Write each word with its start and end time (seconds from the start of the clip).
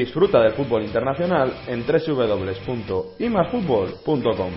Disfruta 0.00 0.40
del 0.40 0.52
fútbol 0.52 0.82
internacional 0.82 1.52
en 1.66 1.84
www.imasfutbol.com. 1.84 4.50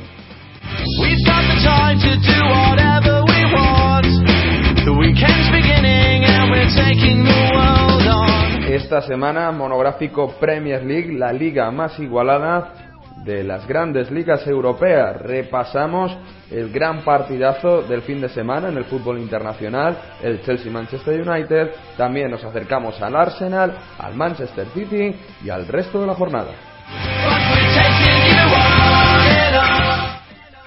Esta 8.70 9.02
semana 9.02 9.52
monográfico 9.52 10.30
Premier 10.40 10.86
League, 10.86 11.12
la 11.12 11.34
liga 11.34 11.70
más 11.72 12.00
igualada 12.00 12.93
de 13.24 13.44
las 13.44 13.68
grandes 13.68 14.12
ligas 14.12 14.46
europeas. 14.48 15.22
Repasamos 15.22 16.16
el 16.52 16.72
gran 16.72 17.04
partidazo 17.04 17.82
del 17.84 18.02
fin 18.02 18.22
de 18.22 18.30
semana 18.30 18.70
en 18.70 18.78
el 18.78 18.86
fútbol 18.86 19.20
internacional, 19.20 19.98
el 20.22 20.42
Chelsea-Manchester 20.42 21.28
United. 21.28 21.72
También 21.98 22.32
nos 22.32 22.44
acercamos 22.44 23.02
al 23.02 23.16
Arsenal, 23.16 23.76
al 23.98 24.16
Manchester 24.16 24.68
City 24.74 25.16
y 25.44 25.50
al 25.50 25.68
resto 25.68 26.02
de 26.02 26.08
la 26.08 26.16
jornada. 26.16 26.52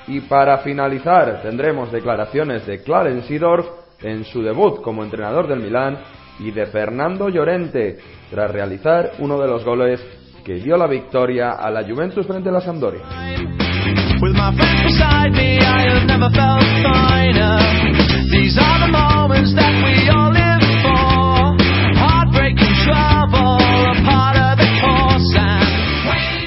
Y 0.09 0.21
para 0.21 0.59
finalizar 0.59 1.43
tendremos 1.43 1.91
declaraciones 1.91 2.67
de 2.67 2.83
Clarence 2.83 3.27
Seedorf 3.27 3.67
en 4.03 4.25
su 4.25 4.43
debut 4.43 4.81
como 4.83 5.03
entrenador 5.03 5.49
del 5.49 5.61
Milán 5.61 5.99
y 6.39 6.51
de 6.51 6.67
Fernando 6.67 7.29
Llorente 7.29 7.99
tras 8.31 8.51
realizar 8.51 9.13
uno 9.19 9.41
de 9.41 9.49
los 9.49 9.65
goles 9.65 10.01
que 10.47 10.55
dio 10.55 10.77
la 10.77 10.87
victoria 10.87 11.55
a 11.55 11.69
la 11.73 11.83
Juventus 11.83 12.25
frente 12.25 12.51
a 12.51 12.53
la 12.53 12.61
Sampdoria. 12.61 13.01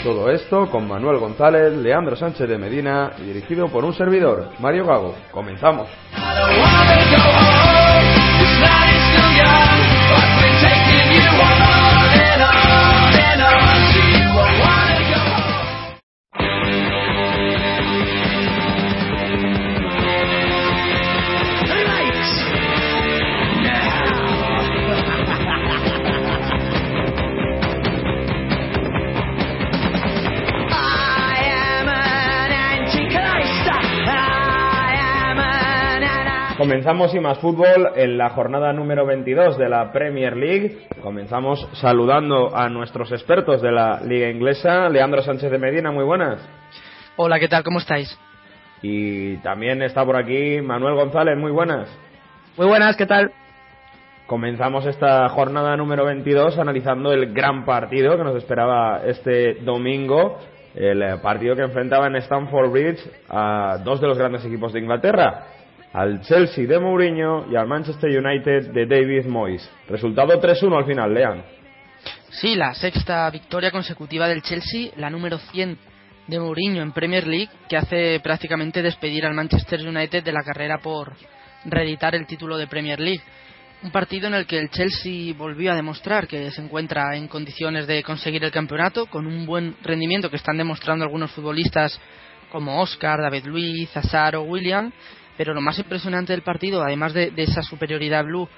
Todo 0.06 0.31
esto 0.31 0.69
con 0.72 0.88
Manuel 0.88 1.17
González, 1.17 1.73
Leandro 1.73 2.16
Sánchez 2.16 2.47
de 2.47 2.58
Medina 2.58 3.11
y 3.17 3.23
dirigido 3.23 3.67
por 3.67 3.84
un 3.84 3.94
servidor, 3.94 4.52
Mario 4.59 4.86
Gago. 4.86 5.13
Comenzamos. 5.31 5.89
Comenzamos 36.60 37.16
y 37.16 37.22
más 37.22 37.40
fútbol 37.40 37.92
en 37.96 38.18
la 38.18 38.32
jornada 38.32 38.74
número 38.74 39.06
22 39.06 39.58
de 39.58 39.70
la 39.70 39.94
Premier 39.94 40.36
League. 40.36 40.90
Comenzamos 41.02 41.66
saludando 41.76 42.54
a 42.54 42.68
nuestros 42.68 43.14
expertos 43.14 43.62
de 43.62 43.72
la 43.72 44.02
Liga 44.02 44.30
Inglesa. 44.30 44.90
Leandro 44.90 45.22
Sánchez 45.22 45.52
de 45.52 45.58
Medina, 45.58 45.90
muy 45.90 46.04
buenas. 46.04 46.46
Hola, 47.16 47.40
¿qué 47.40 47.48
tal? 47.48 47.64
¿Cómo 47.64 47.80
estáis? 47.80 48.20
Y 48.82 49.38
también 49.38 49.82
está 49.82 50.04
por 50.04 50.18
aquí 50.18 50.60
Manuel 50.60 50.96
González, 50.96 51.38
muy 51.38 51.52
buenas. 51.54 51.88
Muy 52.58 52.68
buenas, 52.68 52.98
¿qué 52.98 53.06
tal? 53.06 53.32
Comenzamos 54.28 54.86
esta 54.86 55.30
jornada 55.30 55.78
número 55.78 56.03
22 56.03 56.59
analizando 56.59 57.14
el 57.14 57.34
gran 57.34 57.64
partido 57.64 58.18
que 58.18 58.24
nos 58.25 58.36
esperaba 58.36 59.03
este 59.06 59.53
domingo, 59.62 60.38
el 60.75 61.22
partido 61.22 61.56
que 61.56 61.62
enfrentaba 61.62 62.08
en 62.08 62.18
Stamford 62.18 62.69
Bridge 62.69 63.00
a 63.30 63.78
dos 63.81 64.02
de 64.02 64.08
los 64.08 64.18
grandes 64.18 64.44
equipos 64.44 64.74
de 64.74 64.81
Inglaterra, 64.81 65.46
al 65.94 66.22
Chelsea 66.22 66.67
de 66.67 66.79
Mourinho 66.79 67.45
y 67.51 67.55
al 67.55 67.67
Manchester 67.67 68.09
United 68.09 68.72
de 68.72 68.85
David 68.85 69.25
Moyes. 69.25 69.69
Resultado 69.88 70.39
3-1 70.39 70.77
al 70.77 70.85
final, 70.85 71.13
lean. 71.13 71.44
Sí, 72.29 72.55
la 72.55 72.73
sexta 72.73 73.29
victoria 73.31 73.72
consecutiva 73.72 74.27
del 74.27 74.44
Chelsea, 74.44 74.91
la 74.97 75.09
número 75.09 75.39
100 75.39 75.77
de 76.27 76.39
Mourinho 76.39 76.83
en 76.83 76.91
Premier 76.91 77.25
League, 77.25 77.50
que 77.67 77.77
hace 77.77 78.19
prácticamente 78.19 78.83
despedir 78.83 79.25
al 79.25 79.33
Manchester 79.33 79.79
United 79.85 80.23
de 80.23 80.31
la 80.31 80.44
carrera 80.44 80.77
por 80.77 81.13
reeditar 81.66 82.13
el 82.13 82.27
título 82.27 82.57
de 82.57 82.67
Premier 82.67 83.00
League. 83.00 83.23
Un 83.81 83.91
partido 83.91 84.27
en 84.27 84.35
el 84.35 84.45
que 84.45 84.59
el 84.59 84.69
Chelsea 84.69 85.33
volvió 85.35 85.71
a 85.71 85.75
demostrar 85.75 86.27
que 86.27 86.51
se 86.51 86.61
encuentra 86.61 87.16
en 87.16 87.27
condiciones 87.27 87.88
de 87.88 88.03
conseguir 88.03 88.44
el 88.44 88.51
campeonato, 88.51 89.07
con 89.07 89.25
un 89.25 89.45
buen 89.45 89.75
rendimiento 89.81 90.29
que 90.29 90.35
están 90.35 90.57
demostrando 90.57 91.06
algunos 91.06 91.31
futbolistas 91.31 92.00
como 92.51 92.81
Oscar, 92.81 93.21
David 93.21 93.45
Luiz, 93.45 93.95
Hazard 93.95 94.35
o 94.35 94.41
William, 94.44 94.91
pero 95.39 95.53
lo 95.53 95.61
más 95.61 95.79
impresionante 95.79 96.33
del 96.33 96.41
partido, 96.41 96.83
además 96.83 97.13
de, 97.13 97.31
esa 97.38 97.61
superioridad 97.61 98.25
blue 98.25 98.50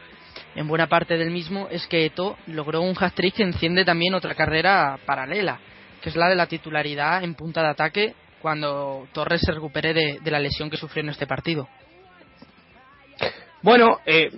en 0.55 0.67
buena 0.67 0.87
parte 0.87 1.15
del 1.15 1.29
mismo, 1.29 1.67
es 1.69 1.85
que 1.85 2.07
Eto 2.07 2.39
logró 2.47 2.81
un 2.81 2.95
hat-trick 2.99 3.35
que 3.35 3.43
enciende 3.43 3.85
también 3.85 4.15
otra 4.15 4.33
carrera 4.33 4.97
paralela, 5.05 5.59
que 6.01 6.09
es 6.09 6.15
la 6.15 6.27
de 6.27 6.35
la 6.35 6.47
titularidad 6.47 7.23
en 7.23 7.35
punta 7.35 7.61
de 7.61 7.67
ataque 7.67 8.15
cuando 8.41 9.07
Torres 9.13 9.41
se 9.45 9.51
recupere 9.51 9.93
de, 9.93 10.31
la 10.31 10.39
lesión 10.39 10.71
que 10.71 10.77
sufrió 10.77 11.03
en 11.03 11.09
este 11.09 11.27
partido. 11.27 11.69
Bueno, 13.61 13.99
eh, 14.07 14.31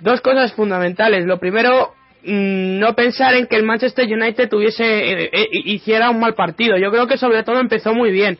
dos 0.00 0.20
cosas 0.20 0.52
fundamentales. 0.52 1.24
Lo 1.24 1.40
primero, 1.40 1.94
mm, 2.24 2.78
no 2.78 2.94
pensar 2.94 3.32
en 3.36 3.46
que 3.46 3.56
el 3.56 3.64
Manchester 3.64 4.06
United 4.06 4.50
tuviese, 4.50 4.84
eh, 4.84 5.30
eh, 5.32 5.48
hiciera 5.50 6.10
un 6.10 6.20
mal 6.20 6.34
partido. 6.34 6.76
Yo 6.76 6.90
creo 6.90 7.06
que 7.06 7.16
sobre 7.16 7.42
todo 7.42 7.58
empezó 7.58 7.94
muy 7.94 8.10
bien. 8.10 8.38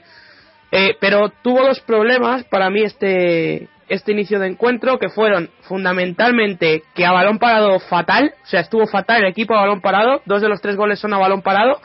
Eh, 0.78 0.94
pero 1.00 1.32
tuvo 1.42 1.62
dos 1.62 1.80
problemas 1.80 2.44
para 2.44 2.68
mí 2.68 2.82
este, 2.82 3.66
este 3.88 4.12
inicio 4.12 4.38
de 4.38 4.48
encuentro, 4.48 4.98
que 4.98 5.08
fueron 5.08 5.48
fundamentalmente 5.62 6.82
que 6.94 7.06
a 7.06 7.12
balón 7.12 7.38
parado 7.38 7.80
fatal, 7.80 8.34
o 8.44 8.46
sea, 8.46 8.60
estuvo 8.60 8.86
fatal 8.86 9.22
el 9.22 9.30
equipo 9.30 9.54
a 9.54 9.62
balón 9.62 9.80
parado, 9.80 10.20
dos 10.26 10.42
de 10.42 10.50
los 10.50 10.60
tres 10.60 10.76
goles 10.76 10.98
son 10.98 11.14
a 11.14 11.18
balón 11.18 11.40
parado, 11.40 11.80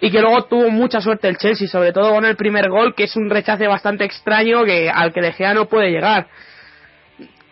y 0.00 0.10
que 0.10 0.20
luego 0.20 0.46
tuvo 0.46 0.68
mucha 0.70 1.00
suerte 1.00 1.28
el 1.28 1.36
Chelsea, 1.36 1.68
sobre 1.68 1.92
todo 1.92 2.12
con 2.12 2.24
el 2.24 2.34
primer 2.34 2.68
gol, 2.70 2.96
que 2.96 3.04
es 3.04 3.14
un 3.14 3.30
rechace 3.30 3.68
bastante 3.68 4.04
extraño 4.04 4.64
que 4.64 4.90
al 4.92 5.12
que 5.12 5.20
De 5.20 5.32
Gea 5.32 5.54
no 5.54 5.66
puede 5.66 5.92
llegar. 5.92 6.26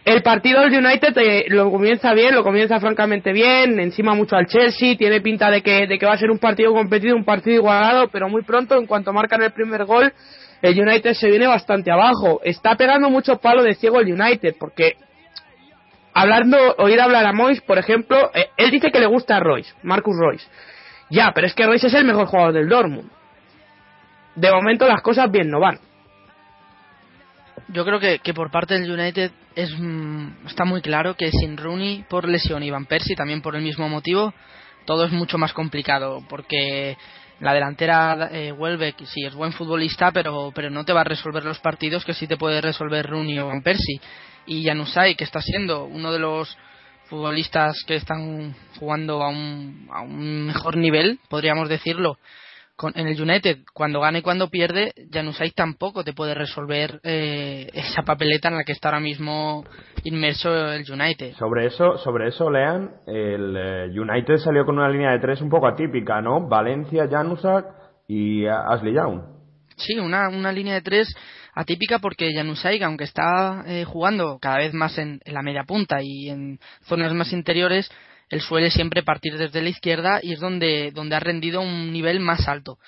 El 0.05 0.25
partido 0.25 0.63
del 0.63 0.85
United 0.85 1.17
eh, 1.17 1.45
lo 1.47 1.71
comienza 1.71 2.13
bien, 2.13 2.35
lo 2.35 2.43
comienza 2.43 2.81
francamente 2.81 3.33
bien, 3.33 3.79
encima 3.79 4.15
mucho 4.15 4.35
al 4.35 4.49
Chelsea, 4.49 4.97
tiene 4.97 5.21
pinta 5.21 5.49
de 5.49 5.63
que, 5.63 5.87
de 5.87 5.97
que 5.97 6.07
va 6.07 6.15
a 6.15 6.19
ser 6.19 6.33
un 6.33 6.41
partido 6.41 6.73
competido, 6.73 7.15
un 7.15 7.25
partido 7.25 7.55
igualado, 7.55 8.09
pero 8.09 8.29
muy 8.29 8.43
pronto, 8.43 8.77
en 8.77 8.87
cuanto 8.87 9.13
marcan 9.13 9.45
el 9.45 9.53
primer 9.53 9.85
gol, 9.85 10.13
el 10.63 10.81
United 10.81 11.15
se 11.15 11.29
viene 11.29 11.47
bastante 11.49 11.91
abajo. 11.91 12.41
Está 12.45 12.77
pegando 12.77 13.11
mucho 13.11 13.39
palo 13.39 13.65
de 13.65 13.75
ciego 13.75 14.01
el 14.01 14.13
United, 14.13 14.55
porque 14.59 14.97
hablando, 16.15 16.57
oír 16.79 17.01
hablar 17.01 17.27
a 17.27 17.33
Moyes, 17.33 17.61
por 17.63 17.79
ejemplo, 17.79 18.31
eh, 18.33 18.51
él 18.57 18.71
dice 18.71 18.93
que 18.93 19.01
le 19.01 19.07
gusta 19.07 19.37
a 19.37 19.41
Royce, 19.41 19.75
Marcus 19.83 20.17
Royce. 20.17 20.47
Ya, 21.11 21.33
pero 21.35 21.49
es 21.49 21.55
que 21.55 21.67
Royce 21.67 21.89
es 21.89 21.95
el 21.95 22.05
mejor 22.05 22.27
jugador 22.27 22.55
del 22.55 22.69
Dortmund. 22.69 23.11
De 24.37 24.51
momento 24.51 24.87
las 24.87 25.03
cosas 25.03 25.31
bien 25.31 25.51
no 25.51 25.61
van. 25.61 25.79
Yo 27.69 27.85
creo 27.85 27.99
que, 27.99 28.21
que 28.21 28.33
por 28.33 28.51
parte 28.51 28.79
del 28.79 28.91
United 28.91 29.33
es, 29.57 29.71
mm, 29.77 30.47
está 30.47 30.65
muy 30.65 30.81
claro 30.81 31.15
que 31.15 31.31
sin 31.31 31.57
Rooney 31.57 32.05
por 32.09 32.29
lesión 32.29 32.63
y 32.63 32.71
Van 32.71 32.87
Persie 32.87 33.17
también 33.17 33.43
por 33.43 33.57
el 33.57 33.63
mismo 33.63 33.89
motivo, 33.89 34.33
todo 34.85 35.05
es 35.05 35.13
mucho 35.13 35.39
más 35.39 35.53
complicado 35.53 36.25
porque 36.29 36.97
la 37.43 37.53
delantera 37.53 38.29
eh, 38.31 38.53
Welbeck 38.53 39.05
sí 39.05 39.25
es 39.25 39.35
buen 39.35 39.53
futbolista, 39.53 40.13
pero, 40.13 40.53
pero 40.55 40.71
no 40.71 40.85
te 40.85 40.93
va 40.93 41.01
a 41.01 41.05
resolver 41.05 41.45
los 41.45 41.59
partidos 41.59 42.05
que 42.05 42.15
sí 42.15 42.29
te 42.29 42.37
puede 42.37 42.61
resolver 42.61 43.05
Rooney 43.05 43.41
o 43.41 43.49
Van. 43.49 43.65
Y 44.47 44.65
Janusay, 44.65 45.17
que 45.17 45.25
está 45.25 45.43
siendo 45.43 45.85
uno 45.87 46.13
de 46.13 46.21
los 46.21 46.57
futbolistas 47.07 47.83
que 47.85 47.97
están 47.97 48.55
jugando 48.79 49.25
a 49.25 49.29
un, 49.29 49.89
a 49.93 50.03
un 50.03 50.47
mejor 50.47 50.77
nivel, 50.77 51.19
podríamos 51.29 51.69
decirlo, 51.69 52.17
en 52.95 53.07
el 53.07 53.21
United, 53.21 53.59
cuando 53.73 54.01
gana 54.01 54.19
y 54.19 54.23
cuando 54.23 54.49
pierde, 54.49 54.93
Janusay 55.11 55.51
tampoco 55.53 56.05
te 56.05 56.13
puede 56.13 56.35
resolver 56.35 57.01
eh, 57.03 57.69
esa 57.73 58.03
papeleta 58.03 58.49
en 58.49 58.57
la 58.57 58.65
que 58.65 58.73
está 58.73 58.89
ahora 58.89 59.01
mismo 59.01 59.65
inmerso 60.05 60.73
el 60.73 60.91
United. 60.91 61.35
Sobre 61.35 61.67
eso, 61.67 61.99
sobre 61.99 62.29
eso, 62.29 62.51
Lean, 62.51 62.91
el 63.07 63.57
eh, 63.57 64.01
United 64.01 64.39
salió 64.39 64.65
con 64.65 64.79
una 64.79 64.89
línea 64.89 65.13
de 65.13 65.21
tres 65.21 65.41
un 65.41 65.51
poco 65.51 65.67
atípica, 65.67 66.21
¿no? 66.21 66.49
Valencia, 66.49 67.09
Janusak 67.09 67.67
y 68.09 68.47
Ashley 68.47 68.95
Young. 68.95 69.23
Sí, 69.77 69.99
una, 69.99 70.29
una 70.29 70.53
línea 70.53 70.75
de 70.75 70.83
tres 70.83 71.15
atípica 71.55 71.99
porque 71.99 72.33
Janusay, 72.35 72.83
aunque 72.83 73.05
está 73.05 73.65
eh, 73.67 73.85
jugando 73.85 74.39
cada 74.41 74.59
vez 74.59 74.73
más 74.73 74.97
en, 74.99 75.21
la 75.27 75.43
media 75.43 75.65
punta 75.65 75.99
y 76.03 76.29
en 76.29 76.59
zonas 76.83 77.13
más 77.13 77.33
interiores, 77.33 77.91
él 78.33 78.41
suele 78.41 78.71
siempre 78.71 79.03
partir 79.03 79.37
desde 79.37 79.61
la 79.61 79.69
izquierda 79.69 80.19
y 80.23 80.33
es 80.33 80.41
donde, 80.41 80.91
donde 80.91 81.15
ha 81.15 81.21
rendido 81.21 81.61
un 81.61 81.93
nivel 81.93 82.19
más 82.19 82.49
alto. 82.49 82.79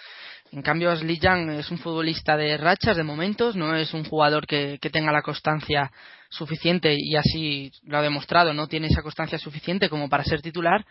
En 0.52 0.62
cambio, 0.62 0.91
Ashley 0.91 1.19
Young 1.19 1.50
es 1.50 1.70
un 1.70 1.76
futbolista 1.76 2.35
de 2.38 2.56
rachas, 2.56 2.96
de 2.96 3.02
momentos, 3.02 3.55
no 3.55 3.76
es 3.76 3.93
un 3.93 4.05
jugador 4.05 4.46
que, 4.46 4.79
tenga 4.91 5.12
la 5.12 5.20
constancia 5.20 5.93
suficiente 6.31 6.96
y 6.99 7.14
así 7.17 7.70
lo 7.82 7.99
ha 7.99 8.02
demostrado, 8.02 8.55
no 8.55 8.69
tiene 8.69 8.87
esa 8.87 9.02
constancia 9.02 9.38
suficiente 9.38 9.91
como 9.91 10.08
para 10.08 10.25
ser 10.25 10.41
titular 10.41 10.82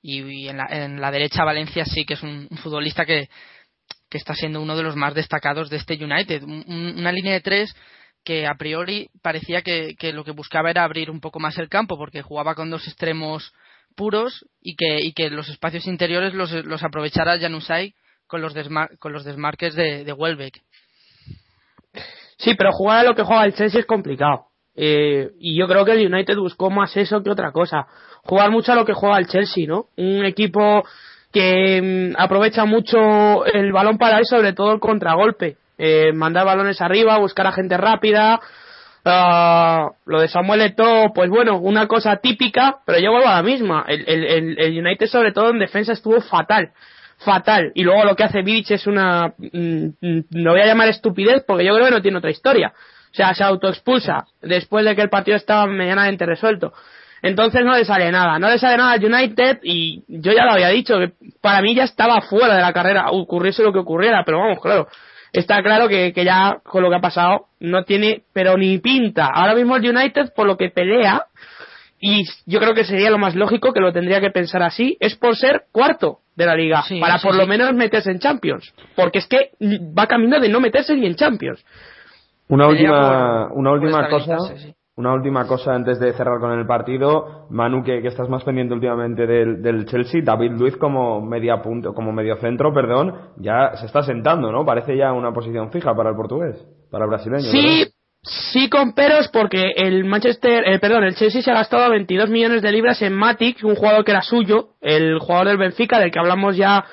y, 0.00 0.48
en, 0.48 0.56
la, 0.56 0.66
en, 0.70 0.98
la, 0.98 1.10
derecha 1.10 1.44
Valencia 1.44 1.84
sí 1.84 2.06
que 2.06 2.14
es 2.14 2.22
un, 2.22 2.48
futbolista 2.62 3.04
que, 3.04 3.28
que, 4.08 4.16
está 4.16 4.34
siendo 4.34 4.62
uno 4.62 4.74
de 4.74 4.84
los 4.84 4.96
más 4.96 5.12
destacados 5.12 5.68
de 5.68 5.76
este 5.76 6.02
United. 6.02 6.44
una 6.44 7.12
línea 7.12 7.34
de 7.34 7.40
tres 7.42 7.76
que 8.24 8.46
a 8.46 8.54
priori 8.54 9.10
parecía 9.20 9.60
que, 9.60 9.96
que, 9.98 10.14
lo 10.14 10.24
que 10.24 10.30
buscaba 10.30 10.70
era 10.70 10.82
abrir 10.82 11.10
un 11.10 11.20
poco 11.20 11.40
más 11.40 11.58
el 11.58 11.68
campo 11.68 11.98
porque 11.98 12.22
jugaba 12.22 12.54
con 12.54 12.70
dos 12.70 12.88
extremos 12.88 13.52
puros 13.94 14.46
y 14.60 14.76
que, 14.76 15.00
y 15.00 15.12
que 15.12 15.30
los 15.30 15.48
espacios 15.48 15.86
interiores 15.86 16.34
los, 16.34 16.52
los 16.64 16.82
aprovechara 16.82 17.38
Janusay 17.38 17.94
con 18.26 18.40
los, 18.40 18.54
con 18.98 19.12
los 19.12 19.24
desmarques 19.24 19.74
de, 19.74 20.04
de 20.04 20.12
Welbeck. 20.12 20.62
Sí, 22.38 22.54
pero 22.56 22.72
jugar 22.72 23.00
a 23.00 23.04
lo 23.04 23.14
que 23.14 23.22
juega 23.22 23.44
el 23.44 23.54
Chelsea 23.54 23.80
es 23.80 23.86
complicado. 23.86 24.46
Eh, 24.74 25.30
y 25.38 25.56
yo 25.56 25.68
creo 25.68 25.84
que 25.84 25.92
el 25.92 26.12
United 26.12 26.36
buscó 26.36 26.70
más 26.70 26.96
eso 26.96 27.22
que 27.22 27.30
otra 27.30 27.52
cosa. 27.52 27.86
Jugar 28.24 28.50
mucho 28.50 28.72
a 28.72 28.74
lo 28.74 28.84
que 28.84 28.94
juega 28.94 29.18
el 29.18 29.26
Chelsea, 29.26 29.66
¿no? 29.66 29.86
Un 29.96 30.24
equipo 30.24 30.82
que 31.32 32.12
mm, 32.14 32.20
aprovecha 32.20 32.64
mucho 32.64 33.44
el 33.44 33.72
balón 33.72 33.98
para 33.98 34.18
ir, 34.18 34.26
sobre 34.26 34.52
todo 34.52 34.72
el 34.72 34.80
contragolpe. 34.80 35.56
Eh, 35.78 36.12
mandar 36.12 36.46
balones 36.46 36.80
arriba, 36.80 37.18
buscar 37.18 37.46
a 37.46 37.52
gente 37.52 37.76
rápida. 37.76 38.40
Uh, 39.04 39.90
lo 40.06 40.20
de 40.20 40.28
Samuel 40.28 40.60
Eto'o, 40.62 41.12
pues 41.12 41.28
bueno, 41.28 41.58
una 41.58 41.88
cosa 41.88 42.16
típica, 42.16 42.78
pero 42.86 43.00
yo 43.00 43.10
vuelvo 43.10 43.28
a 43.28 43.36
la 43.36 43.42
misma. 43.42 43.84
El, 43.88 44.04
el, 44.06 44.58
el, 44.58 44.78
United, 44.78 45.06
sobre 45.06 45.32
todo 45.32 45.50
en 45.50 45.58
defensa, 45.58 45.92
estuvo 45.92 46.20
fatal. 46.20 46.70
Fatal. 47.18 47.72
Y 47.74 47.82
luego 47.82 48.04
lo 48.04 48.14
que 48.14 48.24
hace 48.24 48.42
Vidic 48.42 48.70
es 48.70 48.86
una. 48.86 49.34
Mm, 49.38 49.86
mm, 50.00 50.20
lo 50.30 50.52
voy 50.52 50.60
a 50.60 50.66
llamar 50.66 50.88
estupidez 50.88 51.42
porque 51.46 51.64
yo 51.64 51.74
creo 51.74 51.86
que 51.86 51.94
no 51.94 52.02
tiene 52.02 52.18
otra 52.18 52.30
historia 52.30 52.72
o 53.12 53.14
sea, 53.14 53.34
se 53.34 53.44
autoexpulsa 53.44 54.24
después 54.40 54.86
de 54.86 54.96
que 54.96 55.02
el 55.02 55.10
partido 55.10 55.36
estaba 55.36 55.66
medianamente 55.66 56.24
resuelto. 56.24 56.72
Entonces 57.20 57.62
no 57.62 57.76
le 57.76 57.84
sale 57.84 58.10
nada, 58.10 58.38
no 58.38 58.48
le 58.48 58.58
sale 58.58 58.78
nada 58.78 58.92
al 58.92 59.04
United 59.04 59.60
y 59.62 60.02
yo 60.08 60.32
ya 60.32 60.44
lo 60.44 60.52
había 60.52 60.68
dicho, 60.68 60.98
que 60.98 61.12
para 61.40 61.60
mí 61.60 61.74
ya 61.74 61.84
estaba 61.84 62.22
fuera 62.22 62.56
de 62.56 62.62
la 62.62 62.72
carrera, 62.72 63.10
ocurriese 63.10 63.62
lo 63.62 63.72
que 63.72 63.78
ocurriera, 63.78 64.24
pero 64.24 64.38
vamos, 64.38 64.60
claro, 64.60 64.88
está 65.32 65.62
claro 65.62 65.88
que, 65.88 66.12
que 66.12 66.24
ya 66.24 66.58
con 66.64 66.82
lo 66.82 66.90
que 66.90 66.96
ha 66.96 67.00
pasado 67.00 67.46
no 67.60 67.84
tiene, 67.84 68.22
pero 68.32 68.56
ni 68.56 68.78
pinta. 68.78 69.26
Ahora 69.26 69.54
mismo 69.54 69.76
el 69.76 69.88
United, 69.88 70.32
por 70.34 70.46
lo 70.46 70.56
que 70.56 70.70
pelea, 70.70 71.26
y 72.00 72.24
yo 72.46 72.58
creo 72.58 72.74
que 72.74 72.84
sería 72.84 73.10
lo 73.10 73.18
más 73.18 73.34
lógico 73.34 73.72
que 73.72 73.80
lo 73.80 73.92
tendría 73.92 74.20
que 74.20 74.30
pensar 74.30 74.62
así, 74.62 74.96
es 75.00 75.14
por 75.16 75.36
ser 75.36 75.64
cuarto 75.70 76.18
de 76.34 76.46
la 76.46 76.56
liga, 76.56 76.82
para 77.00 77.18
por 77.18 77.36
lo 77.36 77.46
menos 77.46 77.72
meterse 77.74 78.10
en 78.10 78.18
Champions, 78.18 78.74
porque 78.96 79.18
es 79.18 79.26
que 79.26 79.50
va 79.96 80.06
camino 80.06 80.40
de 80.40 80.48
no 80.48 80.60
meterse 80.60 80.96
ni 80.96 81.06
en 81.06 81.14
Champions. 81.14 81.64
Una 82.48 82.66
última, 82.66 83.52
una 83.52 83.72
última 83.72 84.08
cosa. 84.08 84.36
Una 85.02 85.14
última 85.14 85.48
cosa 85.48 85.74
antes 85.74 85.98
de 85.98 86.12
cerrar 86.12 86.38
con 86.38 86.56
el 86.56 86.64
partido. 86.64 87.48
Manu, 87.50 87.82
que, 87.82 88.00
que 88.00 88.06
estás 88.06 88.28
más 88.28 88.44
pendiente 88.44 88.72
últimamente 88.72 89.26
del, 89.26 89.60
del, 89.60 89.84
Chelsea. 89.84 90.20
David 90.22 90.52
Luiz 90.52 90.76
como 90.76 91.20
media 91.20 91.60
punto, 91.60 91.92
como 91.92 92.12
medio 92.12 92.36
centro, 92.36 92.72
perdón, 92.72 93.12
ya 93.36 93.72
se 93.74 93.86
está 93.86 94.04
sentando, 94.04 94.52
¿no? 94.52 94.64
Parece 94.64 94.96
ya 94.96 95.12
una 95.12 95.32
posición 95.32 95.72
fija 95.72 95.92
para 95.92 96.10
el 96.10 96.14
portugués, 96.14 96.54
para 96.88 97.06
el 97.06 97.10
brasileño. 97.10 97.50
Sí, 97.50 97.84
sí 98.22 98.70
con 98.70 98.94
peros 98.94 99.26
porque 99.32 99.72
el 99.74 100.04
Manchester, 100.04 100.68
eh, 100.68 100.78
perdón, 100.78 101.02
el 101.02 101.16
Chelsea 101.16 101.42
se 101.42 101.50
ha 101.50 101.54
gastado 101.54 101.90
22 101.90 102.30
millones 102.30 102.62
de 102.62 102.70
libras 102.70 103.02
en 103.02 103.12
Matic, 103.12 103.64
un 103.64 103.74
jugador 103.74 104.04
que 104.04 104.12
era 104.12 104.22
suyo, 104.22 104.76
el 104.80 105.18
jugador 105.18 105.48
del 105.48 105.58
Benfica, 105.58 105.98
del 105.98 106.12
que 106.12 106.20
hablamos 106.20 106.56
ya 106.56 106.84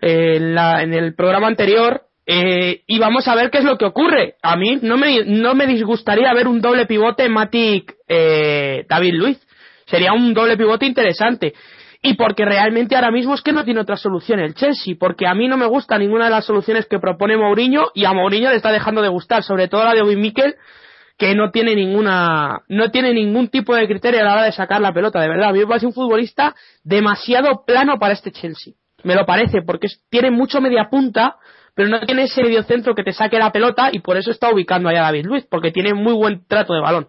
eh, 0.00 0.36
en, 0.36 0.54
la, 0.54 0.84
en 0.84 0.94
el 0.94 1.16
programa 1.16 1.48
anterior 1.48 2.02
eh, 2.26 2.82
y 2.86 2.98
vamos 2.98 3.28
a 3.28 3.34
ver 3.34 3.50
qué 3.50 3.58
es 3.58 3.64
lo 3.64 3.76
que 3.76 3.84
ocurre. 3.84 4.36
A 4.42 4.56
mí 4.56 4.78
no 4.82 4.96
me, 4.96 5.24
no 5.24 5.54
me 5.54 5.66
disgustaría 5.66 6.32
ver 6.32 6.48
un 6.48 6.60
doble 6.60 6.86
pivote 6.86 7.28
Matic 7.28 7.94
eh, 8.08 8.86
David 8.88 9.14
Luiz. 9.14 9.46
Sería 9.86 10.12
un 10.12 10.32
doble 10.32 10.56
pivote 10.56 10.86
interesante. 10.86 11.54
Y 12.00 12.14
porque 12.14 12.44
realmente 12.44 12.96
ahora 12.96 13.10
mismo 13.10 13.34
es 13.34 13.42
que 13.42 13.52
no 13.52 13.64
tiene 13.64 13.80
otra 13.80 13.96
solución 13.96 14.38
el 14.40 14.54
Chelsea. 14.54 14.94
Porque 14.98 15.26
a 15.26 15.34
mí 15.34 15.48
no 15.48 15.56
me 15.56 15.66
gusta 15.66 15.98
ninguna 15.98 16.26
de 16.26 16.30
las 16.30 16.46
soluciones 16.46 16.86
que 16.86 16.98
propone 16.98 17.36
Mourinho 17.36 17.88
y 17.94 18.04
a 18.04 18.12
Mourinho 18.12 18.50
le 18.50 18.56
está 18.56 18.72
dejando 18.72 19.02
de 19.02 19.08
gustar. 19.08 19.42
Sobre 19.42 19.68
todo 19.68 19.84
la 19.84 19.94
de 19.94 20.02
Obi 20.02 20.16
Mikel 20.16 20.54
que 21.16 21.34
no 21.34 21.50
tiene 21.50 21.76
ninguna, 21.76 22.62
no 22.68 22.90
tiene 22.90 23.12
ningún 23.12 23.48
tipo 23.48 23.74
de 23.76 23.86
criterio 23.86 24.20
a 24.20 24.24
la 24.24 24.32
hora 24.32 24.42
de 24.44 24.52
sacar 24.52 24.80
la 24.80 24.92
pelota. 24.92 25.20
De 25.20 25.28
verdad, 25.28 25.50
a 25.50 25.52
mí 25.52 25.60
me 25.60 25.66
parece 25.66 25.86
un 25.86 25.92
futbolista 25.92 26.54
demasiado 26.82 27.64
plano 27.64 27.98
para 27.98 28.14
este 28.14 28.32
Chelsea. 28.32 28.74
Me 29.04 29.14
lo 29.14 29.24
parece 29.24 29.62
porque 29.62 29.86
tiene 30.10 30.30
mucho 30.30 30.60
media 30.60 30.88
punta 30.90 31.36
pero 31.74 31.88
no 31.88 32.00
tiene 32.00 32.24
ese 32.24 32.42
mediocentro 32.42 32.94
que 32.94 33.02
te 33.02 33.12
saque 33.12 33.38
la 33.38 33.52
pelota 33.52 33.90
y 33.92 34.00
por 34.00 34.16
eso 34.16 34.30
está 34.30 34.52
ubicando 34.52 34.88
allá 34.88 35.00
a 35.00 35.04
David 35.04 35.26
Luis, 35.26 35.46
porque 35.50 35.72
tiene 35.72 35.94
muy 35.94 36.14
buen 36.14 36.46
trato 36.46 36.74
de 36.74 36.80
balón. 36.80 37.08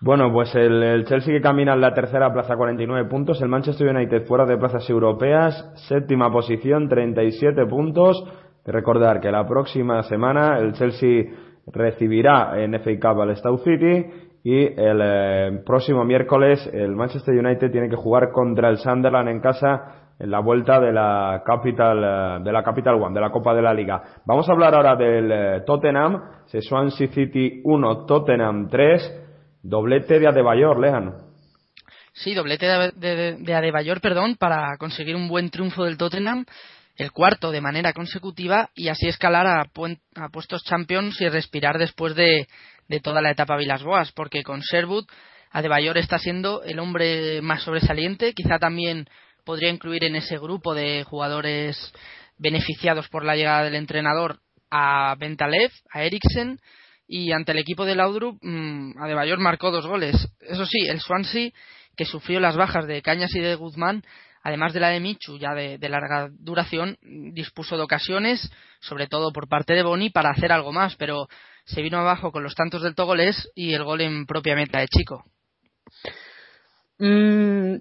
Bueno, 0.00 0.32
pues 0.32 0.54
el, 0.54 1.04
Chelsea 1.06 1.34
que 1.34 1.40
camina 1.40 1.74
en 1.74 1.80
la 1.80 1.92
tercera 1.92 2.32
plaza, 2.32 2.56
49 2.56 3.08
puntos. 3.08 3.42
El 3.42 3.48
Manchester 3.48 3.88
United 3.88 4.26
fuera 4.26 4.46
de 4.46 4.56
plazas 4.56 4.88
europeas, 4.88 5.72
séptima 5.88 6.30
posición, 6.30 6.88
37 6.88 7.66
puntos. 7.66 8.22
Recordar 8.64 9.20
que 9.20 9.32
la 9.32 9.46
próxima 9.46 10.02
semana 10.04 10.58
el 10.58 10.72
Chelsea 10.74 11.24
recibirá 11.66 12.62
en 12.62 12.74
FA 12.80 12.92
Cup 13.00 13.22
al 13.22 13.36
Stoke 13.36 13.64
City 13.64 14.06
y 14.44 14.66
el 14.66 15.00
eh, 15.02 15.62
próximo 15.66 16.04
miércoles 16.04 16.70
el 16.72 16.94
Manchester 16.94 17.34
United 17.34 17.70
tiene 17.72 17.88
que 17.88 17.96
jugar 17.96 18.30
contra 18.30 18.68
el 18.68 18.78
Sunderland 18.78 19.28
en 19.28 19.40
casa 19.40 20.07
en 20.18 20.30
la 20.30 20.40
vuelta 20.40 20.80
de 20.80 20.92
la 20.92 21.42
Capital 21.44 21.98
eh, 22.02 22.44
de 22.44 22.52
la 22.52 22.62
Capital 22.62 22.94
One, 22.94 23.14
de 23.14 23.20
la 23.20 23.30
Copa 23.30 23.54
de 23.54 23.62
la 23.62 23.72
Liga. 23.72 24.02
Vamos 24.26 24.48
a 24.48 24.52
hablar 24.52 24.74
ahora 24.74 24.96
del 24.96 25.30
eh, 25.30 25.60
Tottenham, 25.64 26.20
Swansea 26.46 27.08
City 27.08 27.60
1, 27.64 28.06
Tottenham 28.06 28.68
3, 28.68 29.60
doblete 29.62 30.18
de 30.18 30.28
Adebayor, 30.28 30.80
Lehan. 30.80 31.14
Sí, 32.12 32.34
doblete 32.34 32.66
de, 32.96 33.36
de, 33.36 33.54
Adebayor, 33.54 34.00
perdón, 34.00 34.36
para 34.36 34.76
conseguir 34.76 35.14
un 35.14 35.28
buen 35.28 35.50
triunfo 35.50 35.84
del 35.84 35.96
Tottenham, 35.96 36.44
el 36.96 37.12
cuarto 37.12 37.52
de 37.52 37.60
manera 37.60 37.92
consecutiva 37.92 38.70
y 38.74 38.88
así 38.88 39.06
escalar 39.06 39.46
a, 39.46 39.60
a 39.60 40.28
puestos 40.30 40.64
Champions 40.64 41.20
y 41.20 41.28
respirar 41.28 41.78
después 41.78 42.16
de, 42.16 42.48
de 42.88 43.00
toda 43.00 43.22
la 43.22 43.30
etapa 43.30 43.56
Vilas 43.56 43.84
Boas, 43.84 44.10
porque 44.10 44.42
con 44.42 44.60
Sherwood 44.60 45.04
Adebayor 45.52 45.96
está 45.96 46.18
siendo 46.18 46.62
el 46.64 46.78
hombre 46.80 47.40
más 47.40 47.62
sobresaliente, 47.62 48.34
quizá 48.34 48.58
también 48.58 49.08
podría 49.48 49.70
incluir 49.70 50.04
en 50.04 50.14
ese 50.14 50.36
grupo 50.36 50.74
de 50.74 51.04
jugadores 51.04 51.74
beneficiados 52.36 53.08
por 53.08 53.24
la 53.24 53.34
llegada 53.34 53.64
del 53.64 53.76
entrenador 53.76 54.40
a 54.70 55.16
Bentalev, 55.18 55.70
a 55.90 56.02
Eriksen 56.02 56.60
y 57.06 57.32
ante 57.32 57.52
el 57.52 57.58
equipo 57.58 57.86
de 57.86 57.94
Laudrup 57.94 58.38
mmm, 58.42 59.02
Adebayor 59.02 59.38
marcó 59.38 59.70
dos 59.70 59.86
goles. 59.86 60.28
Eso 60.40 60.66
sí, 60.66 60.80
el 60.86 61.00
Swansea 61.00 61.48
que 61.96 62.04
sufrió 62.04 62.40
las 62.40 62.56
bajas 62.56 62.86
de 62.86 63.00
Cañas 63.00 63.34
y 63.34 63.40
de 63.40 63.54
Guzmán, 63.54 64.02
además 64.42 64.74
de 64.74 64.80
la 64.80 64.90
de 64.90 65.00
Michu 65.00 65.38
ya 65.38 65.54
de, 65.54 65.78
larga 65.88 66.28
duración, 66.30 66.98
dispuso 67.32 67.78
de 67.78 67.84
ocasiones, 67.84 68.52
sobre 68.80 69.06
todo 69.06 69.32
por 69.32 69.48
parte 69.48 69.72
de 69.72 69.82
Boni, 69.82 70.10
para 70.10 70.28
hacer 70.28 70.52
algo 70.52 70.72
más, 70.72 70.94
pero 70.96 71.26
se 71.64 71.80
vino 71.80 71.96
abajo 71.96 72.32
con 72.32 72.42
los 72.42 72.54
tantos 72.54 72.82
del 72.82 72.94
Togolés 72.94 73.50
y 73.54 73.72
el 73.72 73.82
gol 73.82 74.02
en 74.02 74.26
propia 74.26 74.54
meta 74.54 74.78
de 74.80 74.88
Chico. 74.88 75.24
Mm, 76.98 77.76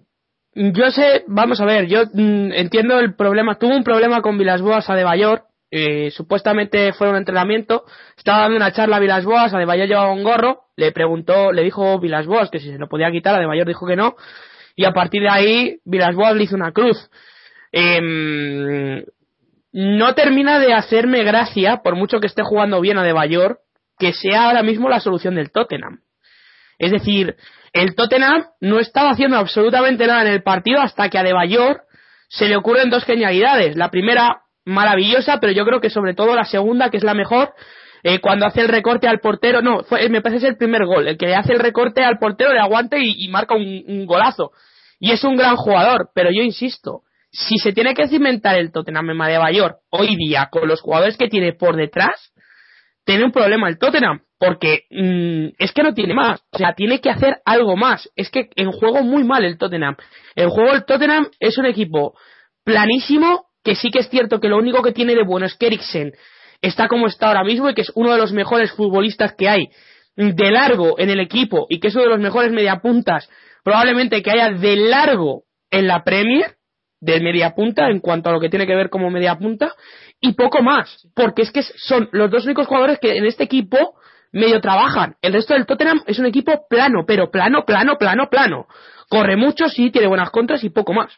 yo 0.57 0.89
sé, 0.89 1.23
vamos 1.27 1.61
a 1.61 1.65
ver, 1.65 1.87
yo 1.87 2.03
mm, 2.11 2.51
entiendo 2.53 2.99
el 2.99 3.15
problema. 3.15 3.59
Tuvo 3.59 3.75
un 3.75 3.83
problema 3.83 4.21
con 4.21 4.37
Vilas 4.37 4.61
Boas 4.61 4.89
a 4.89 4.95
De 4.95 5.03
Bayor. 5.03 5.43
Eh, 5.69 6.11
supuestamente 6.11 6.93
fue 6.93 7.09
un 7.09 7.15
entrenamiento. 7.15 7.83
Estaba 8.17 8.39
dando 8.39 8.57
una 8.57 8.71
charla 8.71 8.95
a 8.95 8.99
Vilas 8.99 9.23
Boas. 9.23 9.53
A 9.53 9.59
De 9.59 9.65
Bayor 9.65 9.87
llevaba 9.87 10.11
un 10.11 10.23
gorro. 10.23 10.61
Le 10.75 10.91
preguntó, 10.91 11.51
le 11.51 11.63
dijo 11.63 11.99
Vilas 11.99 12.25
Boas 12.25 12.49
que 12.49 12.59
si 12.59 12.71
se 12.71 12.79
lo 12.79 12.87
podía 12.87 13.11
quitar. 13.11 13.35
A 13.35 13.39
De 13.39 13.45
Bayor 13.45 13.67
dijo 13.67 13.85
que 13.85 13.95
no. 13.95 14.15
Y 14.75 14.85
a 14.85 14.93
partir 14.93 15.21
de 15.21 15.29
ahí, 15.29 15.79
Vilas 15.85 16.15
Boas 16.15 16.35
le 16.35 16.43
hizo 16.43 16.55
una 16.55 16.71
cruz. 16.71 17.09
Em, 17.71 19.03
no 19.73 20.15
termina 20.15 20.59
de 20.59 20.73
hacerme 20.73 21.23
gracia, 21.23 21.81
por 21.83 21.95
mucho 21.95 22.19
que 22.19 22.27
esté 22.27 22.41
jugando 22.43 22.81
bien 22.81 22.97
a 22.97 23.03
De 23.03 23.13
Bayor, 23.13 23.59
que 23.99 24.13
sea 24.13 24.45
ahora 24.45 24.63
mismo 24.63 24.89
la 24.89 24.99
solución 24.99 25.35
del 25.35 25.51
Tottenham. 25.51 26.01
Es 26.79 26.91
decir, 26.91 27.35
el 27.73 27.95
Tottenham 27.95 28.45
no 28.61 28.79
estaba 28.79 29.11
haciendo 29.11 29.37
absolutamente 29.37 30.07
nada 30.07 30.21
en 30.21 30.33
el 30.33 30.43
partido 30.43 30.81
hasta 30.81 31.09
que 31.09 31.17
a 31.17 31.23
De 31.23 31.33
Bayor 31.33 31.81
se 32.29 32.47
le 32.47 32.55
ocurren 32.55 32.89
dos 32.89 33.05
genialidades. 33.05 33.75
La 33.75 33.89
primera, 33.89 34.41
maravillosa, 34.65 35.39
pero 35.39 35.53
yo 35.53 35.65
creo 35.65 35.79
que 35.79 35.89
sobre 35.89 36.13
todo 36.13 36.35
la 36.35 36.45
segunda, 36.45 36.89
que 36.89 36.97
es 36.97 37.03
la 37.03 37.13
mejor, 37.13 37.53
eh, 38.03 38.19
cuando 38.19 38.45
hace 38.45 38.61
el 38.61 38.67
recorte 38.67 39.07
al 39.07 39.19
portero, 39.19 39.61
no, 39.61 39.81
me 40.09 40.21
parece 40.21 40.45
es 40.45 40.51
el 40.51 40.57
primer 40.57 40.85
gol, 40.85 41.07
el 41.07 41.17
que 41.17 41.27
le 41.27 41.35
hace 41.35 41.53
el 41.53 41.59
recorte 41.59 42.03
al 42.03 42.19
portero, 42.19 42.53
le 42.53 42.59
aguante 42.59 42.97
y, 42.99 43.27
marca 43.29 43.55
un, 43.55 44.05
golazo. 44.05 44.51
Y 44.99 45.11
es 45.11 45.23
un 45.23 45.37
gran 45.37 45.55
jugador, 45.55 46.09
pero 46.13 46.29
yo 46.31 46.43
insisto, 46.43 47.01
si 47.31 47.57
se 47.57 47.71
tiene 47.71 47.93
que 47.93 48.07
cimentar 48.07 48.57
el 48.57 48.71
Tottenham 48.71 49.09
en 49.09 49.17
Bayor 49.17 49.77
hoy 49.89 50.15
día 50.15 50.49
con 50.51 50.67
los 50.67 50.81
jugadores 50.81 51.17
que 51.17 51.27
tiene 51.27 51.53
por 51.53 51.75
detrás, 51.75 52.33
tiene 53.05 53.23
un 53.23 53.31
problema 53.31 53.69
el 53.69 53.77
Tottenham, 53.77 54.21
porque 54.39 54.85
mm, 54.91 55.55
es 55.57 55.71
que 55.71 55.83
no 55.83 55.93
tiene 55.93 56.13
más, 56.13 56.41
o 56.51 56.57
sea, 56.57 56.73
tiene 56.73 57.01
que 57.01 57.09
hacer 57.09 57.37
algo 57.45 57.75
más. 57.75 58.09
Es 58.15 58.29
que 58.29 58.49
en 58.55 58.71
juego 58.71 59.01
muy 59.03 59.23
mal 59.23 59.43
el 59.43 59.57
Tottenham. 59.57 59.95
En 60.35 60.49
juego 60.49 60.73
el 60.73 60.85
Tottenham 60.85 61.27
es 61.39 61.57
un 61.57 61.65
equipo 61.65 62.15
planísimo, 62.63 63.47
que 63.63 63.75
sí 63.75 63.89
que 63.89 63.99
es 63.99 64.09
cierto 64.09 64.39
que 64.39 64.49
lo 64.49 64.57
único 64.57 64.83
que 64.83 64.91
tiene 64.91 65.15
de 65.15 65.23
bueno 65.23 65.45
es 65.45 65.55
que 65.55 65.67
Eriksen 65.67 66.13
está 66.61 66.87
como 66.87 67.07
está 67.07 67.27
ahora 67.27 67.43
mismo 67.43 67.69
y 67.69 67.73
que 67.73 67.81
es 67.81 67.91
uno 67.95 68.11
de 68.11 68.17
los 68.17 68.31
mejores 68.31 68.71
futbolistas 68.71 69.33
que 69.35 69.49
hay 69.49 69.69
de 70.15 70.51
largo 70.51 70.99
en 70.99 71.09
el 71.09 71.19
equipo 71.19 71.67
y 71.69 71.79
que 71.79 71.89
es 71.89 71.95
uno 71.95 72.05
de 72.05 72.09
los 72.09 72.19
mejores 72.19 72.51
mediapuntas 72.51 73.29
probablemente 73.63 74.23
que 74.23 74.31
haya 74.31 74.51
de 74.51 74.75
largo 74.77 75.43
en 75.69 75.87
la 75.87 76.03
Premier, 76.03 76.55
de 76.99 77.19
media 77.19 77.53
punta 77.53 77.89
en 77.89 77.99
cuanto 77.99 78.29
a 78.29 78.33
lo 78.33 78.39
que 78.39 78.49
tiene 78.49 78.65
que 78.65 78.75
ver 78.75 78.89
como 78.89 79.09
media 79.09 79.37
punta 79.37 79.73
y 80.19 80.33
poco 80.33 80.63
más, 80.63 81.07
porque 81.15 81.43
es 81.43 81.51
que 81.51 81.61
son 81.61 82.09
los 82.11 82.31
dos 82.31 82.45
únicos 82.45 82.65
jugadores 82.65 82.97
que 82.99 83.17
en 83.17 83.25
este 83.25 83.43
equipo 83.43 83.95
medio 84.37 84.61
trabajan. 84.61 85.15
El 85.21 85.33
resto 85.33 85.53
del 85.53 85.65
Tottenham 85.65 86.01
es 86.05 86.19
un 86.19 86.25
equipo 86.25 86.65
plano, 86.69 87.03
pero 87.05 87.29
plano, 87.29 87.65
plano, 87.65 87.97
plano, 87.97 88.29
plano. 88.29 88.67
Corre 89.09 89.35
mucho, 89.35 89.69
sí, 89.69 89.91
tiene 89.91 90.07
buenas 90.07 90.31
contras 90.31 90.63
y 90.63 90.69
poco 90.69 90.93
más. 90.93 91.13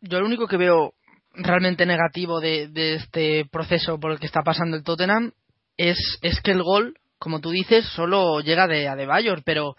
Yo 0.00 0.20
lo 0.20 0.26
único 0.26 0.46
que 0.46 0.56
veo 0.56 0.94
realmente 1.34 1.86
negativo 1.86 2.40
de, 2.40 2.70
este 2.94 3.46
proceso 3.50 3.98
por 3.98 4.12
el 4.12 4.18
que 4.18 4.26
está 4.26 4.42
pasando 4.42 4.76
el 4.76 4.84
Tottenham 4.84 5.32
es, 5.76 6.18
es 6.22 6.40
que 6.40 6.52
el 6.52 6.62
gol, 6.62 6.94
como 7.18 7.40
tú 7.40 7.50
dices, 7.50 7.86
solo 7.86 8.40
llega 8.40 8.66
de 8.66 8.88
Adebayor, 8.88 9.42
pero 9.44 9.76